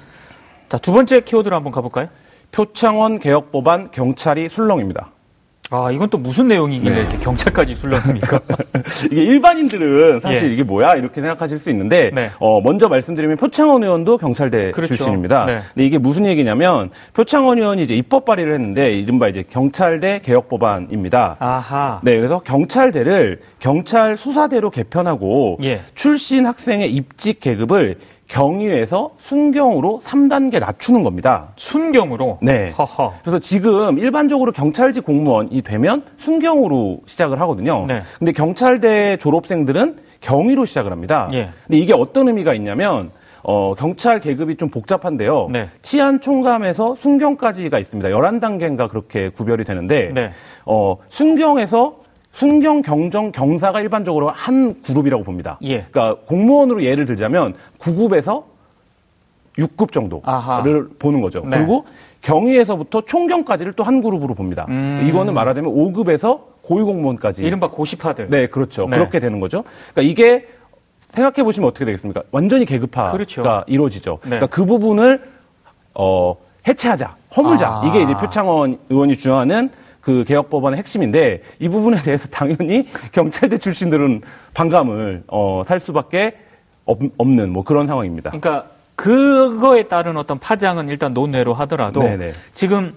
자, 0.68 0.76
두 0.78 0.92
번째 0.92 1.20
키워드로 1.20 1.54
한번 1.54 1.72
가볼까요? 1.72 2.08
표창원 2.50 3.20
개혁 3.20 3.52
법안 3.52 3.92
경찰이 3.92 4.48
술렁입니다. 4.48 5.12
아, 5.70 5.90
이건 5.90 6.08
또 6.10 6.18
무슨 6.18 6.48
내용이길래 6.48 7.00
이렇게 7.00 7.18
경찰까지 7.18 7.74
술렁입니까? 7.74 8.40
이게 9.10 9.24
일반인들은 9.24 10.20
사실 10.20 10.48
예. 10.50 10.52
이게 10.52 10.62
뭐야 10.62 10.94
이렇게 10.94 11.20
생각하실 11.20 11.58
수 11.58 11.70
있는데 11.70 12.10
네. 12.14 12.30
어, 12.38 12.60
먼저 12.60 12.88
말씀드리면 12.88 13.36
표창원 13.36 13.82
의원도 13.82 14.18
경찰대 14.18 14.70
그렇죠. 14.70 14.94
출신입니다. 14.94 15.44
네. 15.46 15.60
근데 15.74 15.86
이게 15.86 15.98
무슨 15.98 16.26
얘기냐면 16.26 16.90
표창원 17.14 17.58
의원이 17.58 17.82
이제 17.82 17.96
입법 17.96 18.24
발의를 18.24 18.54
했는데 18.54 18.92
이른바 18.92 19.28
이제 19.28 19.42
경찰대 19.48 20.20
개혁 20.22 20.48
법안입니다. 20.48 21.36
아하. 21.40 22.00
네, 22.02 22.16
그래서 22.16 22.38
경찰대를 22.40 23.40
경찰 23.58 24.16
수사대로 24.16 24.70
개편하고 24.70 25.58
예. 25.64 25.80
출신 25.94 26.46
학생의 26.46 26.92
입직 26.92 27.40
계급을 27.40 27.96
경위에서 28.28 29.12
순경으로 29.18 30.00
3단계 30.02 30.58
낮추는 30.60 31.02
겁니다. 31.02 31.48
순경으로. 31.56 32.38
네. 32.42 32.70
허허. 32.70 33.14
그래서 33.22 33.38
지금 33.38 33.98
일반적으로 33.98 34.52
경찰직 34.52 35.04
공무원이 35.04 35.62
되면 35.62 36.02
순경으로 36.16 37.00
시작을 37.06 37.40
하거든요. 37.42 37.84
네. 37.86 38.02
근데 38.18 38.32
경찰대 38.32 39.16
졸업생들은 39.18 39.96
경위로 40.20 40.64
시작을 40.64 40.90
합니다. 40.92 41.28
예. 41.32 41.50
근데 41.66 41.78
이게 41.78 41.92
어떤 41.92 42.28
의미가 42.28 42.54
있냐면 42.54 43.10
어, 43.42 43.74
경찰 43.74 44.18
계급이 44.18 44.56
좀 44.56 44.70
복잡한데요. 44.70 45.48
네. 45.52 45.68
치안 45.80 46.20
총감에서 46.20 46.96
순경까지가 46.96 47.78
있습니다. 47.78 48.08
11단계인가 48.08 48.88
그렇게 48.88 49.28
구별이 49.28 49.62
되는데 49.64 50.10
네. 50.12 50.32
어, 50.64 50.96
순경에서 51.08 52.05
순경, 52.40 52.82
경정, 52.82 53.32
경사가 53.32 53.80
일반적으로 53.80 54.28
한 54.28 54.82
그룹이라고 54.82 55.24
봅니다. 55.24 55.58
예. 55.62 55.86
그러니까 55.90 56.20
공무원으로 56.26 56.82
예를 56.84 57.06
들자면 57.06 57.54
9급에서 57.78 58.44
6급 59.56 59.90
정도를 59.90 60.22
아하. 60.26 60.62
보는 60.98 61.22
거죠. 61.22 61.40
네. 61.46 61.56
그리고 61.56 61.86
경위에서부터 62.20 63.06
총경까지를 63.06 63.72
또 63.72 63.84
한 63.84 64.02
그룹으로 64.02 64.34
봅니다. 64.34 64.66
음. 64.68 65.06
이거는 65.08 65.32
말하자면 65.32 65.72
5급에서 65.72 66.40
고위공무원까지. 66.60 67.42
이른바 67.42 67.70
고시파들. 67.70 68.28
네, 68.28 68.48
그렇죠. 68.48 68.86
네. 68.86 68.98
그렇게 68.98 69.18
되는 69.18 69.40
거죠. 69.40 69.64
그러니까 69.94 70.02
이게 70.12 70.46
생각해 71.08 71.42
보시면 71.42 71.70
어떻게 71.70 71.86
되겠습니까? 71.86 72.22
완전히 72.32 72.66
계급화가 72.66 73.12
그렇죠. 73.12 73.64
이루어지죠. 73.66 74.18
네. 74.24 74.28
그러니까 74.28 74.48
그 74.48 74.66
부분을 74.66 75.22
어, 75.94 76.36
해체하자, 76.68 77.16
허물자. 77.34 77.66
아. 77.66 77.82
이게 77.86 78.02
이제 78.02 78.12
표창원 78.12 78.76
의원이 78.90 79.16
주장하는 79.16 79.70
그 80.06 80.22
개혁 80.22 80.50
법안의 80.50 80.78
핵심인데 80.78 81.42
이 81.58 81.68
부분에 81.68 82.00
대해서 82.00 82.28
당연히 82.28 82.86
경찰대 83.10 83.58
출신들은 83.58 84.22
반감을 84.54 85.24
어, 85.26 85.62
살 85.66 85.80
수밖에 85.80 86.36
없, 86.84 87.00
없는 87.18 87.50
뭐 87.50 87.64
그런 87.64 87.88
상황입니다. 87.88 88.30
그러니까 88.30 88.68
그거에 88.94 89.88
따른 89.88 90.16
어떤 90.16 90.38
파장은 90.38 90.90
일단 90.90 91.12
논외로 91.12 91.54
하더라도 91.54 92.02
네네. 92.02 92.34
지금 92.54 92.94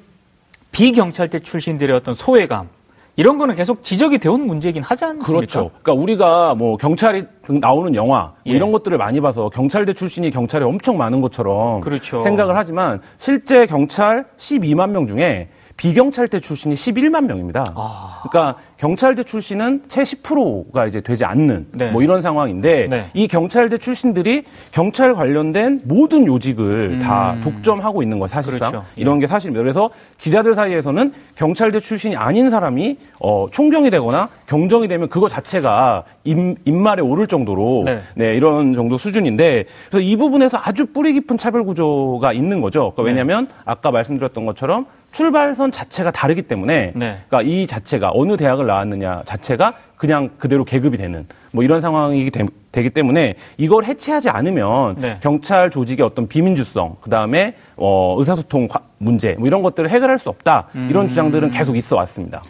비경찰대 0.71 1.39
출신들의 1.39 1.95
어떤 1.95 2.13
소외감 2.13 2.69
이런 3.15 3.39
거는 3.39 3.55
계속 3.55 3.83
지적이 3.83 4.19
되어온 4.19 4.45
문제이긴 4.45 4.83
하지 4.83 5.05
않습니까? 5.05 5.33
그렇죠. 5.33 5.71
그러니까 5.81 5.93
우리가 5.93 6.53
뭐 6.53 6.77
경찰이 6.77 7.23
나오는 7.59 7.95
영화 7.95 8.19
뭐 8.19 8.33
예. 8.45 8.51
이런 8.51 8.71
것들을 8.71 8.95
많이 8.99 9.19
봐서 9.19 9.49
경찰대 9.49 9.93
출신이 9.93 10.29
경찰에 10.29 10.63
엄청 10.63 10.95
많은 10.99 11.21
것처럼 11.21 11.81
그렇죠. 11.81 12.19
생각을 12.19 12.55
하지만 12.55 13.01
실제 13.17 13.65
경찰 13.65 14.25
12만 14.37 14.91
명 14.91 15.07
중에 15.07 15.49
비경찰대 15.79 16.41
출신이 16.41 16.75
11만 16.75 17.25
명입니다. 17.25 17.63
아. 17.74 18.21
그러니까 18.29 18.59
경찰대 18.75 19.24
출신은 19.24 19.83
채 19.88 20.03
10%가 20.03 20.86
이제 20.86 21.00
되지 21.00 21.24
않는 21.24 21.67
네. 21.71 21.89
뭐 21.91 22.01
이런 22.03 22.21
상황인데 22.21 22.88
네. 22.89 23.05
이 23.13 23.29
경찰대 23.29 23.77
출신들이 23.77 24.43
경찰 24.74 25.15
관련된 25.15 25.81
모든 25.86 26.27
요직을 26.27 27.00
다 27.00 27.38
독점하고 27.41 28.03
있는 28.03 28.19
거예요, 28.19 28.27
사실상. 28.27 28.67
음. 28.67 28.71
그렇죠. 28.71 28.88
예. 28.98 29.01
이런 29.01 29.19
게 29.19 29.27
사실입니다. 29.27 29.62
그래서 29.62 29.89
기자들 30.17 30.53
사이에서는 30.53 31.13
경찰대 31.36 31.79
출신이 31.79 32.17
아닌 32.17 32.50
사람이 32.50 32.98
어, 33.21 33.48
총경이 33.50 33.89
되거나 33.89 34.27
경정이 34.48 34.89
되면 34.89 35.07
그거 35.07 35.29
자체가 35.29 36.03
임, 36.25 36.55
입말에 36.65 37.01
오를 37.01 37.25
정도로 37.25 37.83
네. 37.86 38.01
네, 38.15 38.36
이런 38.36 38.74
정도 38.75 38.98
수준인데 38.98 39.63
그래서 39.89 40.05
이 40.05 40.17
부분에서 40.17 40.59
아주 40.62 40.88
뿌리 40.88 41.13
깊은 41.13 41.38
차별 41.38 41.63
구조가 41.63 42.33
있는 42.33 42.59
거죠. 42.59 42.91
그러니까 42.91 43.03
네. 43.03 43.09
왜냐하면 43.09 43.48
아까 43.63 43.91
말씀드렸던 43.91 44.45
것처럼 44.45 44.86
출발선 45.11 45.71
자체가 45.71 46.11
다르기 46.11 46.43
때문에 46.43 46.91
네. 46.95 47.19
그러니까 47.27 47.41
이 47.41 47.67
자체가 47.67 48.11
어느 48.13 48.37
대학을 48.37 48.65
나왔느냐 48.67 49.23
자체가 49.25 49.73
그냥 49.97 50.29
그대로 50.37 50.63
계급이 50.63 50.97
되는 50.97 51.27
뭐 51.51 51.63
이런 51.63 51.81
상황이 51.81 52.29
되, 52.29 52.45
기 52.81 52.89
때문에 52.91 53.33
이걸 53.57 53.85
해체하지 53.85 54.29
않으면 54.29 54.95
네. 54.99 55.17
경찰 55.21 55.69
조직의 55.71 56.05
어떤 56.05 56.27
비민주성 56.27 56.97
그다음에 57.01 57.55
어, 57.75 58.15
의사소통 58.19 58.67
과- 58.67 58.81
문제 58.99 59.33
뭐 59.33 59.47
이런 59.47 59.63
것들을 59.63 59.89
해결할 59.89 60.19
수 60.19 60.29
없다 60.29 60.67
이런 60.73 61.05
음. 61.05 61.07
주장들은 61.07 61.51
계속 61.51 61.75
있어 61.75 61.95
왔습니다. 61.97 62.43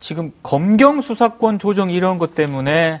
지금 0.00 0.32
검경 0.42 1.00
수사권 1.00 1.58
조정 1.58 1.90
이런 1.90 2.18
것 2.18 2.34
때문에 2.34 3.00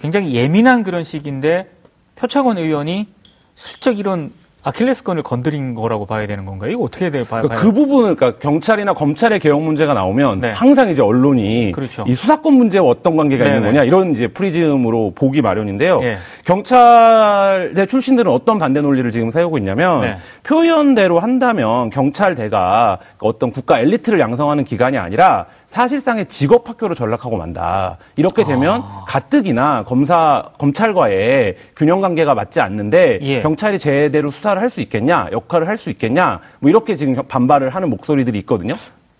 굉장히 0.00 0.34
예민한 0.34 0.82
그런 0.82 1.04
시기인데 1.04 1.70
표창원 2.16 2.58
의원이 2.58 3.06
슬쩍 3.54 3.98
이런 3.98 4.32
아킬레스건을 4.62 5.22
건드린 5.22 5.74
거라고 5.74 6.04
봐야 6.04 6.26
되는 6.26 6.44
건가요? 6.44 6.72
이거 6.72 6.84
어떻게 6.84 7.10
돼 7.10 7.24
봐야 7.24 7.42
그러니까 7.42 7.62
그 7.62 7.72
부분은 7.72 8.16
그러니까 8.16 8.38
경찰이나 8.38 8.92
검찰의 8.92 9.40
개혁 9.40 9.62
문제가 9.62 9.94
나오면 9.94 10.40
네. 10.40 10.52
항상 10.52 10.90
이제 10.90 11.00
언론이 11.00 11.72
그렇죠. 11.72 12.04
이 12.06 12.14
수사권 12.14 12.54
문제와 12.54 12.86
어떤 12.86 13.16
관계가 13.16 13.44
있는 13.44 13.62
네네. 13.62 13.72
거냐 13.72 13.84
이런 13.84 14.10
이제 14.10 14.28
프리즘으로 14.28 15.12
보기 15.14 15.40
마련인데요. 15.40 16.00
예. 16.02 16.18
경찰대 16.44 17.86
출신들은 17.86 18.30
어떤 18.30 18.58
반대 18.58 18.82
논리를 18.82 19.10
지금 19.10 19.30
세우고 19.30 19.56
있냐면 19.58 20.02
네. 20.02 20.16
표현대로 20.42 21.20
한다면 21.20 21.88
경찰대가 21.90 22.98
어떤 23.18 23.52
국가 23.52 23.78
엘리트를 23.78 24.20
양성하는 24.20 24.64
기관이 24.64 24.98
아니라 24.98 25.46
사실상의 25.68 26.26
직업 26.26 26.68
학교로 26.68 26.94
전락하고 26.94 27.36
만다. 27.36 27.96
이렇게 28.16 28.44
되면 28.44 28.82
아. 28.82 29.04
가뜩이나 29.06 29.84
검사 29.84 30.42
검찰과의 30.58 31.54
균형 31.76 32.00
관계가 32.00 32.34
맞지 32.34 32.60
않는데 32.60 33.20
예. 33.22 33.40
경찰이 33.40 33.78
제대로 33.78 34.30
수사 34.30 34.49
를 34.54 34.60
할 34.60 34.70
수 34.70 34.80
있겠냐, 34.80 35.28
역할을 35.32 35.66
할 35.68 35.76
수 35.76 35.90
있겠냐, 35.90 36.40
뭐 36.60 36.70
이렇게 36.70 36.96
지금 36.96 37.14
반발을 37.26 37.70
하는 37.70 37.90
목소리들이 37.90 38.38
있거든요. 38.40 38.74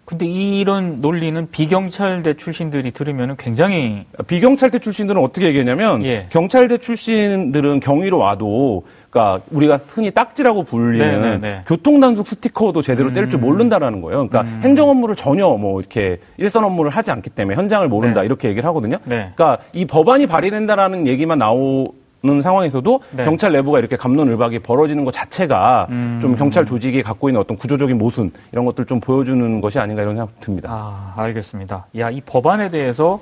근데 0.04 0.26
이런 0.26 1.00
논리는 1.00 1.48
비경찰대 1.52 2.34
출신들이 2.34 2.90
들으면 2.90 3.36
굉장히 3.36 4.06
비경찰대 4.26 4.80
출신들은 4.80 5.22
어떻게 5.22 5.46
얘기했냐면 5.46 6.04
예. 6.04 6.26
경찰대 6.30 6.78
출신들은 6.78 7.78
경위로 7.78 8.18
와도 8.18 8.82
그러니까 9.08 9.44
우리가 9.52 9.76
흔히 9.76 10.10
딱지라고 10.10 10.64
불리는 10.64 11.22
네, 11.22 11.30
네, 11.30 11.38
네. 11.38 11.62
교통단속 11.66 12.26
스티커도 12.26 12.82
제대로 12.82 13.12
뗄 13.12 13.28
줄 13.28 13.38
모른다라는 13.38 14.00
거예요. 14.02 14.26
그러니까 14.26 14.52
음. 14.52 14.60
행정 14.64 14.88
업무를 14.90 15.14
전혀 15.14 15.46
뭐 15.48 15.78
이렇게 15.78 16.18
일선 16.38 16.64
업무를 16.64 16.90
하지 16.90 17.12
않기 17.12 17.30
때문에 17.30 17.56
현장을 17.56 17.86
모른다 17.86 18.22
네. 18.22 18.26
이렇게 18.26 18.48
얘기를 18.48 18.68
하거든요. 18.68 18.96
네. 19.04 19.30
그러니까 19.36 19.58
이 19.72 19.84
법안이 19.84 20.26
발의된다라는 20.26 21.06
얘기만 21.06 21.38
나오 21.38 21.86
는 22.22 22.42
상황에서도 22.42 23.00
네. 23.12 23.24
경찰 23.24 23.52
내부가 23.52 23.78
이렇게 23.78 23.96
감론을박이 23.96 24.58
벌어지는 24.58 25.06
것 25.06 25.14
자체가 25.14 25.86
음. 25.88 26.18
좀 26.20 26.36
경찰 26.36 26.66
조직이 26.66 27.02
갖고 27.02 27.30
있는 27.30 27.40
어떤 27.40 27.56
구조적인 27.56 27.96
모순 27.96 28.30
이런 28.52 28.66
것들 28.66 28.84
좀 28.84 29.00
보여주는 29.00 29.60
것이 29.62 29.78
아닌가 29.78 30.02
이런 30.02 30.16
생각 30.16 30.38
듭니다. 30.40 30.68
아 30.70 31.14
알겠습니다. 31.16 31.86
야 31.96 32.10
이 32.10 32.20
법안에 32.20 32.68
대해서 32.68 33.20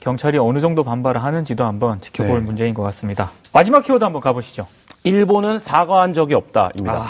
경찰이 0.00 0.38
어느 0.38 0.60
정도 0.60 0.84
반발을 0.84 1.20
하는지도 1.24 1.64
한번 1.64 2.00
지켜볼 2.00 2.38
네. 2.38 2.44
문제인 2.44 2.74
것 2.74 2.84
같습니다. 2.84 3.30
마지막 3.52 3.82
키워드 3.82 4.04
한번 4.04 4.22
가보시죠. 4.22 4.68
일본은 5.02 5.58
사과한 5.58 6.12
적이 6.12 6.34
없다입니다. 6.34 6.92
아, 6.92 7.06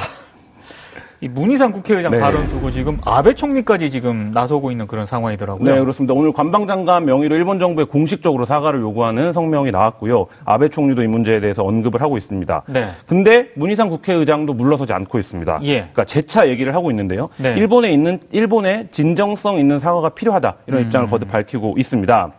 이 1.20 1.26
문희상 1.26 1.72
국회의장 1.72 2.12
네. 2.12 2.20
발언 2.20 2.48
두고 2.48 2.70
지금 2.70 2.98
아베 3.04 3.34
총리까지 3.34 3.90
지금 3.90 4.30
나서고 4.32 4.70
있는 4.70 4.86
그런 4.86 5.04
상황이더라고요. 5.04 5.64
네, 5.64 5.80
그렇습니다. 5.80 6.14
오늘 6.14 6.32
관방장관 6.32 7.06
명의로 7.06 7.34
일본 7.34 7.58
정부에 7.58 7.84
공식적으로 7.84 8.44
사과를 8.44 8.80
요구하는 8.80 9.32
성명이 9.32 9.72
나왔고요. 9.72 10.26
아베 10.44 10.68
총리도 10.68 11.02
이 11.02 11.08
문제에 11.08 11.40
대해서 11.40 11.64
언급을 11.64 12.00
하고 12.02 12.16
있습니다. 12.16 12.62
네. 12.68 12.90
근데 13.06 13.50
문희상 13.56 13.88
국회의장도 13.88 14.54
물러서지 14.54 14.92
않고 14.92 15.18
있습니다. 15.18 15.58
예. 15.64 15.74
그러니까 15.78 16.04
재차 16.04 16.48
얘기를 16.48 16.72
하고 16.76 16.90
있는데요. 16.90 17.30
네. 17.38 17.54
일본에 17.56 17.90
있는 17.92 18.20
일본의 18.30 18.88
진정성 18.92 19.58
있는 19.58 19.80
사과가 19.80 20.10
필요하다 20.10 20.54
이런 20.68 20.82
입장을 20.82 21.08
음. 21.08 21.10
거듭 21.10 21.32
밝히고 21.32 21.74
있습니다. 21.78 22.32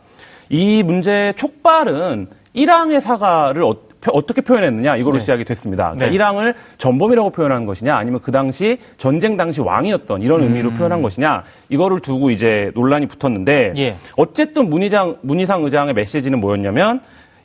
이 0.51 0.83
문제의 0.83 1.33
촉발은 1.33 2.27
일항의 2.53 3.01
사과를 3.01 3.61
어, 3.63 3.75
떻게 4.01 4.41
표현했느냐 4.41 4.95
이거로 4.95 5.15
네. 5.17 5.19
시작이 5.19 5.43
됐습니다. 5.43 5.85
그러니까 5.85 6.07
네. 6.07 6.13
일항을 6.15 6.53
전범이라고 6.77 7.31
표현한 7.31 7.65
것이냐 7.65 7.95
아니면 7.95 8.21
그 8.23 8.31
당시 8.31 8.77
전쟁 8.97 9.35
당시 9.37 9.61
왕이었던 9.61 10.21
이런 10.21 10.39
음. 10.41 10.45
의미로 10.45 10.71
표현한 10.71 11.01
것이냐 11.01 11.43
이거를 11.69 11.99
두고 11.99 12.31
이제 12.31 12.71
논란이 12.75 13.07
붙었는데 13.07 13.73
예. 13.77 13.95
어쨌든 14.15 14.69
문희장 14.69 15.17
문희상 15.21 15.63
의장의 15.63 15.93
메시지는 15.93 16.39
뭐였냐면 16.39 17.01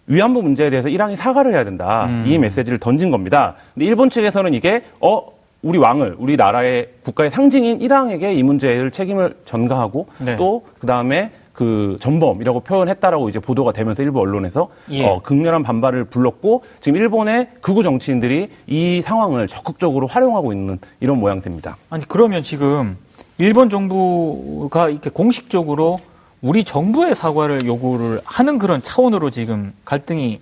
위안부 0.07 0.43
문제에 0.43 0.71
대해서 0.71 0.89
이란이 0.89 1.17
사과를 1.17 1.55
해야 1.55 1.65
된다. 1.65 2.07
음. 2.09 2.25
이 2.27 2.39
메시지를 2.39 2.79
던진 2.79 3.11
겁니다. 3.11 3.55
근데 3.75 3.87
일본 3.87 4.11
측에서는 4.11 4.55
이게 4.55 4.83
어 5.01 5.23
우리 5.63 5.79
왕을 5.79 6.17
우리 6.19 6.37
나라의 6.37 6.89
국가의 7.05 7.31
상징인 7.31 7.81
일왕에게 7.81 8.35
이 8.35 8.43
문제를 8.43 8.91
책임을 8.91 9.35
전가하고 9.47 10.07
네. 10.19 10.37
또 10.37 10.63
그 10.79 10.87
다음에 10.87 11.31
그 11.55 11.97
전범이라고 12.01 12.61
표현했다라고 12.61 13.29
이제 13.29 13.39
보도가 13.39 13.73
되면서 13.73 14.03
일부 14.03 14.21
언론에서 14.21 14.69
예. 14.91 15.07
어, 15.07 15.21
극렬한 15.23 15.63
반발을 15.63 16.05
불렀고 16.05 16.65
지금 16.81 16.99
일본의 16.99 17.49
극우 17.63 17.83
정치인들이 17.83 18.49
이 18.67 19.03
상황을 19.03 19.47
적극적으로 19.47 20.09
활용하고 20.09 20.53
있는 20.53 20.79
이런 21.01 21.19
모양새입니다. 21.19 21.77
아니 21.91 22.05
그러면 22.07 22.43
지금 22.43 22.99
일본 23.39 23.71
정부가 23.71 24.91
이렇게 24.91 25.11
공식적으로 25.11 25.99
우리 26.43 26.65
정부의 26.65 27.15
사과를 27.15 27.65
요구를 27.65 28.21
하는 28.25 28.59
그런 28.59 28.83
차원으로 28.83 29.31
지금 29.31 29.73
갈등이 29.85 30.41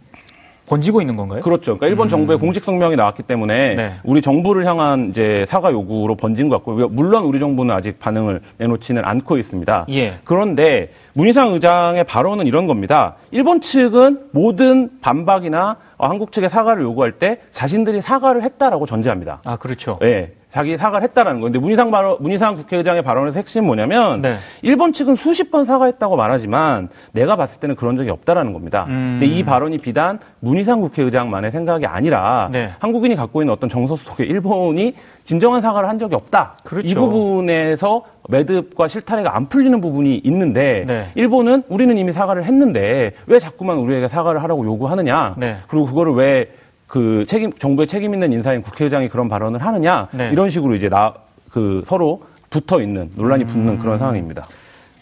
번지고 0.73 1.03
있는 1.03 1.17
건가요? 1.17 1.43
그렇죠. 1.43 1.77
그러니까 1.77 1.89
일본 1.89 2.09
정부의 2.09 2.39
공식 2.39 2.65
성명이 2.65 2.97
나왔기 2.97 3.25
때문에 3.25 3.73
음. 3.73 3.77
네. 3.77 3.93
우리 4.05 4.23
정부를 4.23 4.65
향한 4.65 5.11
이제 5.11 5.45
사과 5.47 5.71
요구로 5.71 6.15
번진 6.17 6.49
것 6.49 6.57
같고 6.57 6.89
물론 6.89 7.25
우리 7.25 7.39
정부는 7.39 7.75
아직 7.75 7.99
반응을 7.99 8.41
내놓지는 8.57 9.05
않고 9.05 9.37
있습니다. 9.37 9.87
예. 9.91 10.15
그런데 10.25 10.91
문희상 11.13 11.53
의장의 11.53 12.05
발언은 12.05 12.47
이런 12.47 12.67
겁니다. 12.67 13.17
일본 13.33 13.61
측은 13.61 14.29
모든 14.31 14.89
반박이나 15.03 15.77
어, 15.99 16.07
한국 16.07 16.33
측의 16.33 16.49
사과를 16.49 16.83
요구할 16.83 17.13
때 17.13 17.39
자신들이 17.51 18.01
사과를 18.01 18.43
했다라고 18.43 18.87
전제합니다. 18.87 19.43
아 19.45 19.57
그렇죠. 19.57 19.99
네. 20.01 20.33
자기 20.53 20.77
사과를 20.77 21.03
했다라는 21.05 21.41
거예요. 21.41 21.51
근데 21.51 21.59
문희상 21.59 21.91
발언, 21.91 22.19
문희상 22.21 22.57
국회의장의 22.57 23.03
발언에서 23.03 23.39
핵심은 23.41 23.67
뭐냐면 23.67 24.21
네. 24.21 24.37
일본 24.61 24.93
측은 24.93 25.17
수십 25.17 25.51
번 25.51 25.65
사과했다고 25.65 26.15
말하지만 26.15 26.91
내가 27.13 27.37
봤을 27.37 27.59
때는 27.59 27.75
그런 27.75 27.97
적이 27.97 28.11
없다라는 28.11 28.53
겁니다. 28.53 28.85
음. 28.89 29.19
근데 29.19 29.35
이 29.35 29.43
발언이 29.45 29.79
비단 29.79 30.19
문희상 30.41 30.83
국회의장만의 30.83 31.53
생각이 31.53 31.87
아니라 31.87 32.51
네. 32.53 32.71
한국인이 32.81 33.17
갖고 33.17 33.41
있는 33.41 33.55
어떤 33.55 33.71
정서 33.71 33.97
속에 33.97 34.25
일본이 34.25 34.93
진정한 35.25 35.63
사과를 35.63 35.89
한 35.89 35.99
적이 35.99 36.17
없다. 36.17 36.57
그렇죠. 36.65 36.87
이 36.87 36.95
부분에서 36.95 38.03
매듭과 38.29 38.89
실타래가 38.89 39.35
안 39.35 39.49
풀리는 39.49 39.81
부분이 39.81 40.21
있는데 40.25 40.85
네. 40.87 41.07
일본은 41.15 41.63
우리는 41.71 41.97
이미 41.97 42.13
사과를 42.13 42.45
했는데 42.45 43.13
왜 43.27 43.39
자꾸만 43.39 43.79
우리에게 43.79 44.07
사과를 44.07 44.43
하라고 44.43 44.67
요구하느냐? 44.67 45.37
네. 45.39 45.57
그리고 45.67 45.87
그거를 45.87 46.13
왜 46.13 46.47
그 46.93 47.25
책임 47.27 47.51
정부의 47.55 47.87
책임 47.87 48.13
있는 48.13 48.35
인사인 48.35 48.61
국회의장이 48.61 49.09
그런 49.09 49.29
발언을 49.29 49.65
하느냐? 49.65 50.09
네. 50.13 50.29
이런 50.31 50.51
식으로 50.51 50.75
이제 50.75 50.91
나 50.91 51.15
그 51.53 51.83
서로 51.87 52.23
붙어 52.51 52.81
있는 52.81 53.11
논란이 53.15 53.45
붙는 53.45 53.75
음. 53.75 53.79
그런 53.79 53.99
상황입니다. 53.99 54.43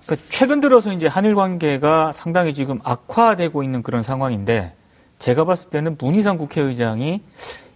그러니까 0.04 0.26
최근 0.28 0.60
들어서 0.60 0.92
이제 0.92 1.06
한일 1.06 1.34
관계가 1.34 2.12
상당히 2.12 2.52
지금 2.52 2.80
악화되고 2.82 3.62
있는 3.62 3.82
그런 3.82 4.02
상황인데 4.02 4.74
제가 5.20 5.44
봤을 5.44 5.70
때는 5.70 5.96
문희상 5.98 6.38
국회의장이 6.38 7.22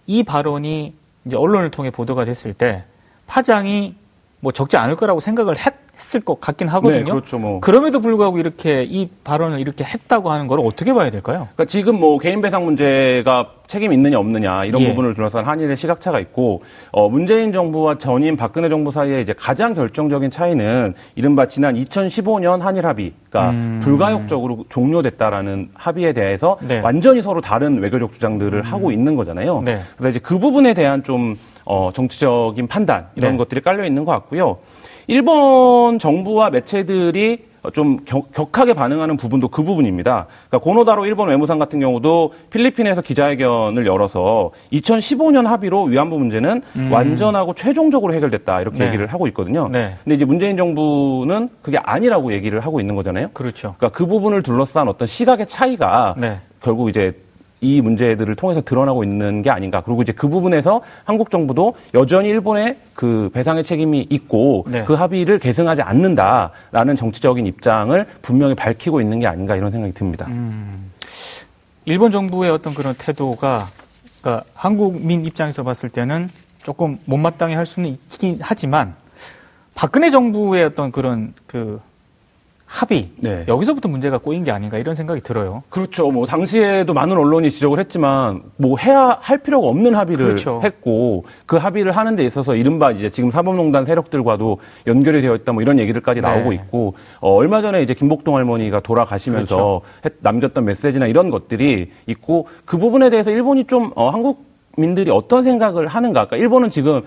이 0.07 0.23
발언이 0.23 0.93
이제 1.25 1.37
언론을 1.37 1.71
통해 1.71 1.89
보도가 1.89 2.25
됐을 2.25 2.53
때 2.53 2.83
파장이 3.27 3.95
뭐 4.41 4.51
적지 4.51 4.77
않을 4.77 4.95
거라고 4.97 5.19
생각을 5.19 5.57
했 5.57 5.73
을 6.15 6.21
것 6.21 6.39
같긴 6.41 6.67
하거든요. 6.67 7.03
네, 7.03 7.09
그렇죠. 7.09 7.39
뭐 7.39 7.59
그럼에도 7.59 7.99
불구하고 8.01 8.37
이렇게 8.37 8.83
이 8.83 9.09
발언을 9.23 9.59
이렇게 9.59 9.83
했다고 9.83 10.29
하는 10.31 10.47
걸 10.47 10.59
어떻게 10.59 10.93
봐야 10.93 11.09
될까요? 11.09 11.47
그러니까 11.53 11.65
지금 11.65 11.99
뭐 11.99 12.17
개인 12.19 12.41
배상 12.41 12.65
문제가 12.65 13.51
책임 13.67 13.93
있느냐 13.93 14.19
없느냐 14.19 14.65
이런 14.65 14.81
예. 14.81 14.89
부분을 14.89 15.15
둘러싼 15.15 15.45
한일의 15.45 15.75
시각차가 15.75 16.19
있고 16.19 16.63
어 16.91 17.09
문재인 17.09 17.53
정부와 17.53 17.97
전임 17.97 18.35
박근혜 18.37 18.69
정부 18.69 18.91
사이에 18.91 19.21
이제 19.21 19.33
가장 19.33 19.73
결정적인 19.73 20.31
차이는 20.31 20.93
이른바 21.15 21.47
지난 21.47 21.75
2015년 21.75 22.59
한일 22.59 22.85
합의, 22.85 23.13
그러니까 23.29 23.51
음. 23.51 23.79
불가역적으로 23.81 24.65
종료됐다라는 24.69 25.69
합의에 25.73 26.13
대해서 26.13 26.57
네. 26.61 26.79
완전히 26.79 27.21
서로 27.21 27.41
다른 27.41 27.79
외교적 27.79 28.13
주장들을 28.13 28.61
하고 28.63 28.91
있는 28.91 29.15
거잖아요. 29.15 29.61
네. 29.61 29.79
그래서 29.97 30.09
이제 30.09 30.19
그 30.19 30.39
부분에 30.39 30.73
대한 30.73 31.03
좀 31.03 31.37
어, 31.65 31.89
정치적인 31.93 32.67
판단 32.67 33.07
이런 33.15 33.31
네. 33.33 33.37
것들이 33.37 33.61
깔려 33.61 33.85
있는 33.85 34.05
것 34.05 34.11
같고요. 34.11 34.57
일본 35.07 35.99
정부와 35.99 36.49
매체들이 36.49 37.55
좀 37.73 37.99
격, 38.05 38.31
격하게 38.31 38.73
반응하는 38.73 39.17
부분도 39.17 39.47
그 39.47 39.63
부분입니다. 39.63 40.27
그러니까 40.49 40.57
고노다로 40.59 41.05
일본 41.05 41.29
외무상 41.29 41.59
같은 41.59 41.79
경우도 41.79 42.33
필리핀에서 42.51 43.01
기자회견을 43.01 43.85
열어서 43.85 44.51
2015년 44.71 45.45
합의로 45.45 45.83
위안부 45.83 46.17
문제는 46.17 46.61
음. 46.75 46.91
완전하고 46.91 47.53
최종적으로 47.53 48.13
해결됐다 48.13 48.61
이렇게 48.61 48.79
네. 48.79 48.87
얘기를 48.87 49.07
하고 49.07 49.27
있거든요. 49.27 49.67
네. 49.69 49.95
근데 50.03 50.15
이제 50.15 50.25
문재인 50.25 50.57
정부는 50.57 51.49
그게 51.61 51.77
아니라고 51.77 52.33
얘기를 52.33 52.59
하고 52.59 52.79
있는 52.79 52.95
거잖아요. 52.95 53.29
그렇죠. 53.33 53.75
그러니까 53.77 53.97
그 53.97 54.05
부분을 54.05 54.43
둘러싼 54.43 54.87
어떤 54.87 55.07
시각의 55.07 55.47
차이가 55.47 56.15
네. 56.17 56.39
결국 56.61 56.89
이제 56.89 57.13
이 57.61 57.81
문제들을 57.81 58.35
통해서 58.35 58.61
드러나고 58.61 59.03
있는 59.03 59.41
게 59.41 59.49
아닌가. 59.49 59.81
그리고 59.81 60.01
이제 60.01 60.11
그 60.11 60.27
부분에서 60.27 60.81
한국 61.03 61.29
정부도 61.29 61.75
여전히 61.93 62.29
일본의 62.29 62.77
그 62.93 63.29
배상의 63.33 63.63
책임이 63.63 64.07
있고 64.09 64.65
네. 64.67 64.83
그 64.83 64.93
합의를 64.93 65.39
계승하지 65.39 65.81
않는다라는 65.81 66.95
정치적인 66.95 67.47
입장을 67.47 68.05
분명히 68.21 68.55
밝히고 68.55 69.01
있는 69.01 69.19
게 69.19 69.27
아닌가 69.27 69.55
이런 69.55 69.71
생각이 69.71 69.93
듭니다. 69.93 70.25
음, 70.29 70.91
일본 71.85 72.11
정부의 72.11 72.51
어떤 72.51 72.73
그런 72.73 72.93
태도가 72.95 73.69
그러니까 74.21 74.45
한국민 74.53 75.25
입장에서 75.25 75.63
봤을 75.63 75.89
때는 75.89 76.29
조금 76.61 76.97
못마땅해 77.05 77.55
할 77.55 77.65
수는 77.65 77.89
있긴 77.89 78.39
하지만 78.41 78.95
박근혜 79.75 80.09
정부의 80.09 80.63
어떤 80.65 80.91
그런 80.91 81.33
그 81.45 81.79
합의 82.65 83.09
네. 83.17 83.45
여기서부터 83.47 83.87
문제가 83.87 84.17
꼬인 84.17 84.43
게 84.43 84.51
아닌가 84.51 84.77
이런 84.77 84.95
생각이 84.95 85.21
들어요. 85.21 85.63
그렇죠. 85.69 86.09
뭐 86.11 86.25
당시에도 86.25 86.93
많은 86.93 87.15
언론이 87.15 87.51
지적을 87.51 87.79
했지만 87.79 88.41
뭐 88.57 88.77
해야 88.77 89.17
할 89.21 89.37
필요가 89.37 89.67
없는 89.67 89.95
합의를 89.95 90.25
그렇죠. 90.25 90.61
했고 90.63 91.25
그 91.45 91.57
합의를 91.57 91.91
하는 91.91 92.15
데 92.15 92.25
있어서 92.25 92.55
이른바 92.55 92.91
이제 92.91 93.09
지금 93.09 93.29
사법농단 93.29 93.85
세력들과도 93.85 94.57
연결이 94.87 95.21
되어 95.21 95.35
있다 95.35 95.53
뭐 95.53 95.61
이런 95.61 95.79
얘기들까지 95.79 96.21
네. 96.21 96.27
나오고 96.27 96.53
있고 96.53 96.95
어, 97.19 97.35
얼마 97.35 97.61
전에 97.61 97.83
이제 97.83 97.93
김복동 97.93 98.35
할머니가 98.35 98.79
돌아가시면서 98.79 99.55
그렇죠. 99.55 99.81
했, 100.03 100.13
남겼던 100.21 100.65
메시지나 100.65 101.05
이런 101.05 101.29
것들이 101.29 101.91
있고 102.07 102.47
그 102.65 102.77
부분에 102.77 103.11
대해서 103.11 103.29
일본이 103.29 103.65
좀 103.65 103.91
어, 103.95 104.09
한국 104.09 104.55
민들이 104.77 105.11
어떤 105.11 105.43
생각을 105.43 105.87
하는가. 105.87 106.25
그러니까 106.25 106.37
일본은 106.37 106.69
지금 106.69 107.01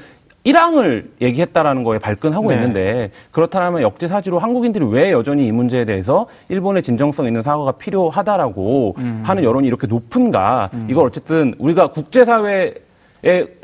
1항을 0.52 1.06
얘기했다라는 1.20 1.84
거에 1.84 1.98
발끈하고 1.98 2.48
네. 2.48 2.54
있는데 2.54 3.11
그렇다면 3.30 3.82
역지사지로 3.82 4.38
한국인들이 4.38 4.84
왜 4.87 5.12
여전히 5.12 5.46
이 5.46 5.52
문제에 5.52 5.84
대해서 5.84 6.26
일본의 6.48 6.82
진정성 6.82 7.26
있는 7.26 7.42
사과가 7.42 7.72
필요하다라고 7.72 8.94
음. 8.98 9.22
하는 9.24 9.44
여론이 9.44 9.66
이렇게 9.66 9.87
높은가 9.87 10.70
음. 10.74 10.87
이걸 10.90 11.06
어쨌든 11.06 11.54
우리가 11.58 11.88
국제사회 11.88 12.48
의 12.48 12.74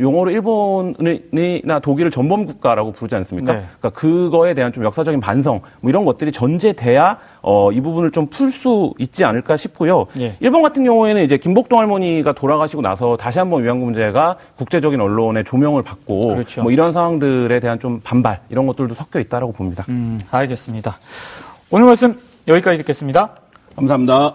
용어로 0.01 0.31
일본이나 0.31 1.79
독일을 1.81 2.11
전범 2.11 2.47
국가라고 2.47 2.93
부르지 2.93 3.15
않습니까? 3.17 3.53
네. 3.53 3.59
그러니까 3.79 3.91
그거에 3.91 4.55
대한 4.55 4.73
좀 4.73 4.85
역사적인 4.85 5.21
반성 5.21 5.61
뭐 5.81 5.91
이런 5.91 6.05
것들이 6.05 6.33
전제돼야 6.33 7.19
어, 7.43 7.71
이 7.73 7.81
부분을 7.81 8.11
좀 8.11 8.25
풀 8.35 8.51
수 8.51 8.95
있지 8.99 9.25
않을까 9.25 9.57
싶고요. 9.57 10.07
예. 10.19 10.37
일본 10.41 10.63
같은 10.63 10.83
경우에는 10.85 11.23
이제 11.23 11.37
김복동 11.37 11.79
할머니가 11.79 12.33
돌아가시고 12.33 12.83
나서 12.83 13.17
다시 13.17 13.39
한번 13.39 13.63
위안부 13.63 13.85
문제가 13.85 14.37
국제적인 14.57 15.01
언론의 15.01 15.45
조명을 15.45 15.83
받고 15.83 16.29
그렇죠. 16.29 16.63
뭐 16.63 16.73
이런 16.73 16.93
상황들에 16.93 17.61
대한 17.61 17.79
좀 17.79 18.01
반발 18.03 18.41
이런 18.49 18.67
것들도 18.67 18.95
섞여 18.95 19.21
있다라고 19.21 19.53
봅니다. 19.53 19.85
음, 19.89 20.21
알겠습니다. 20.31 20.99
오늘 21.71 21.87
말씀 21.87 22.19
여기까지 22.49 22.79
듣겠습니다. 22.79 23.31
감사합니다. 23.77 24.35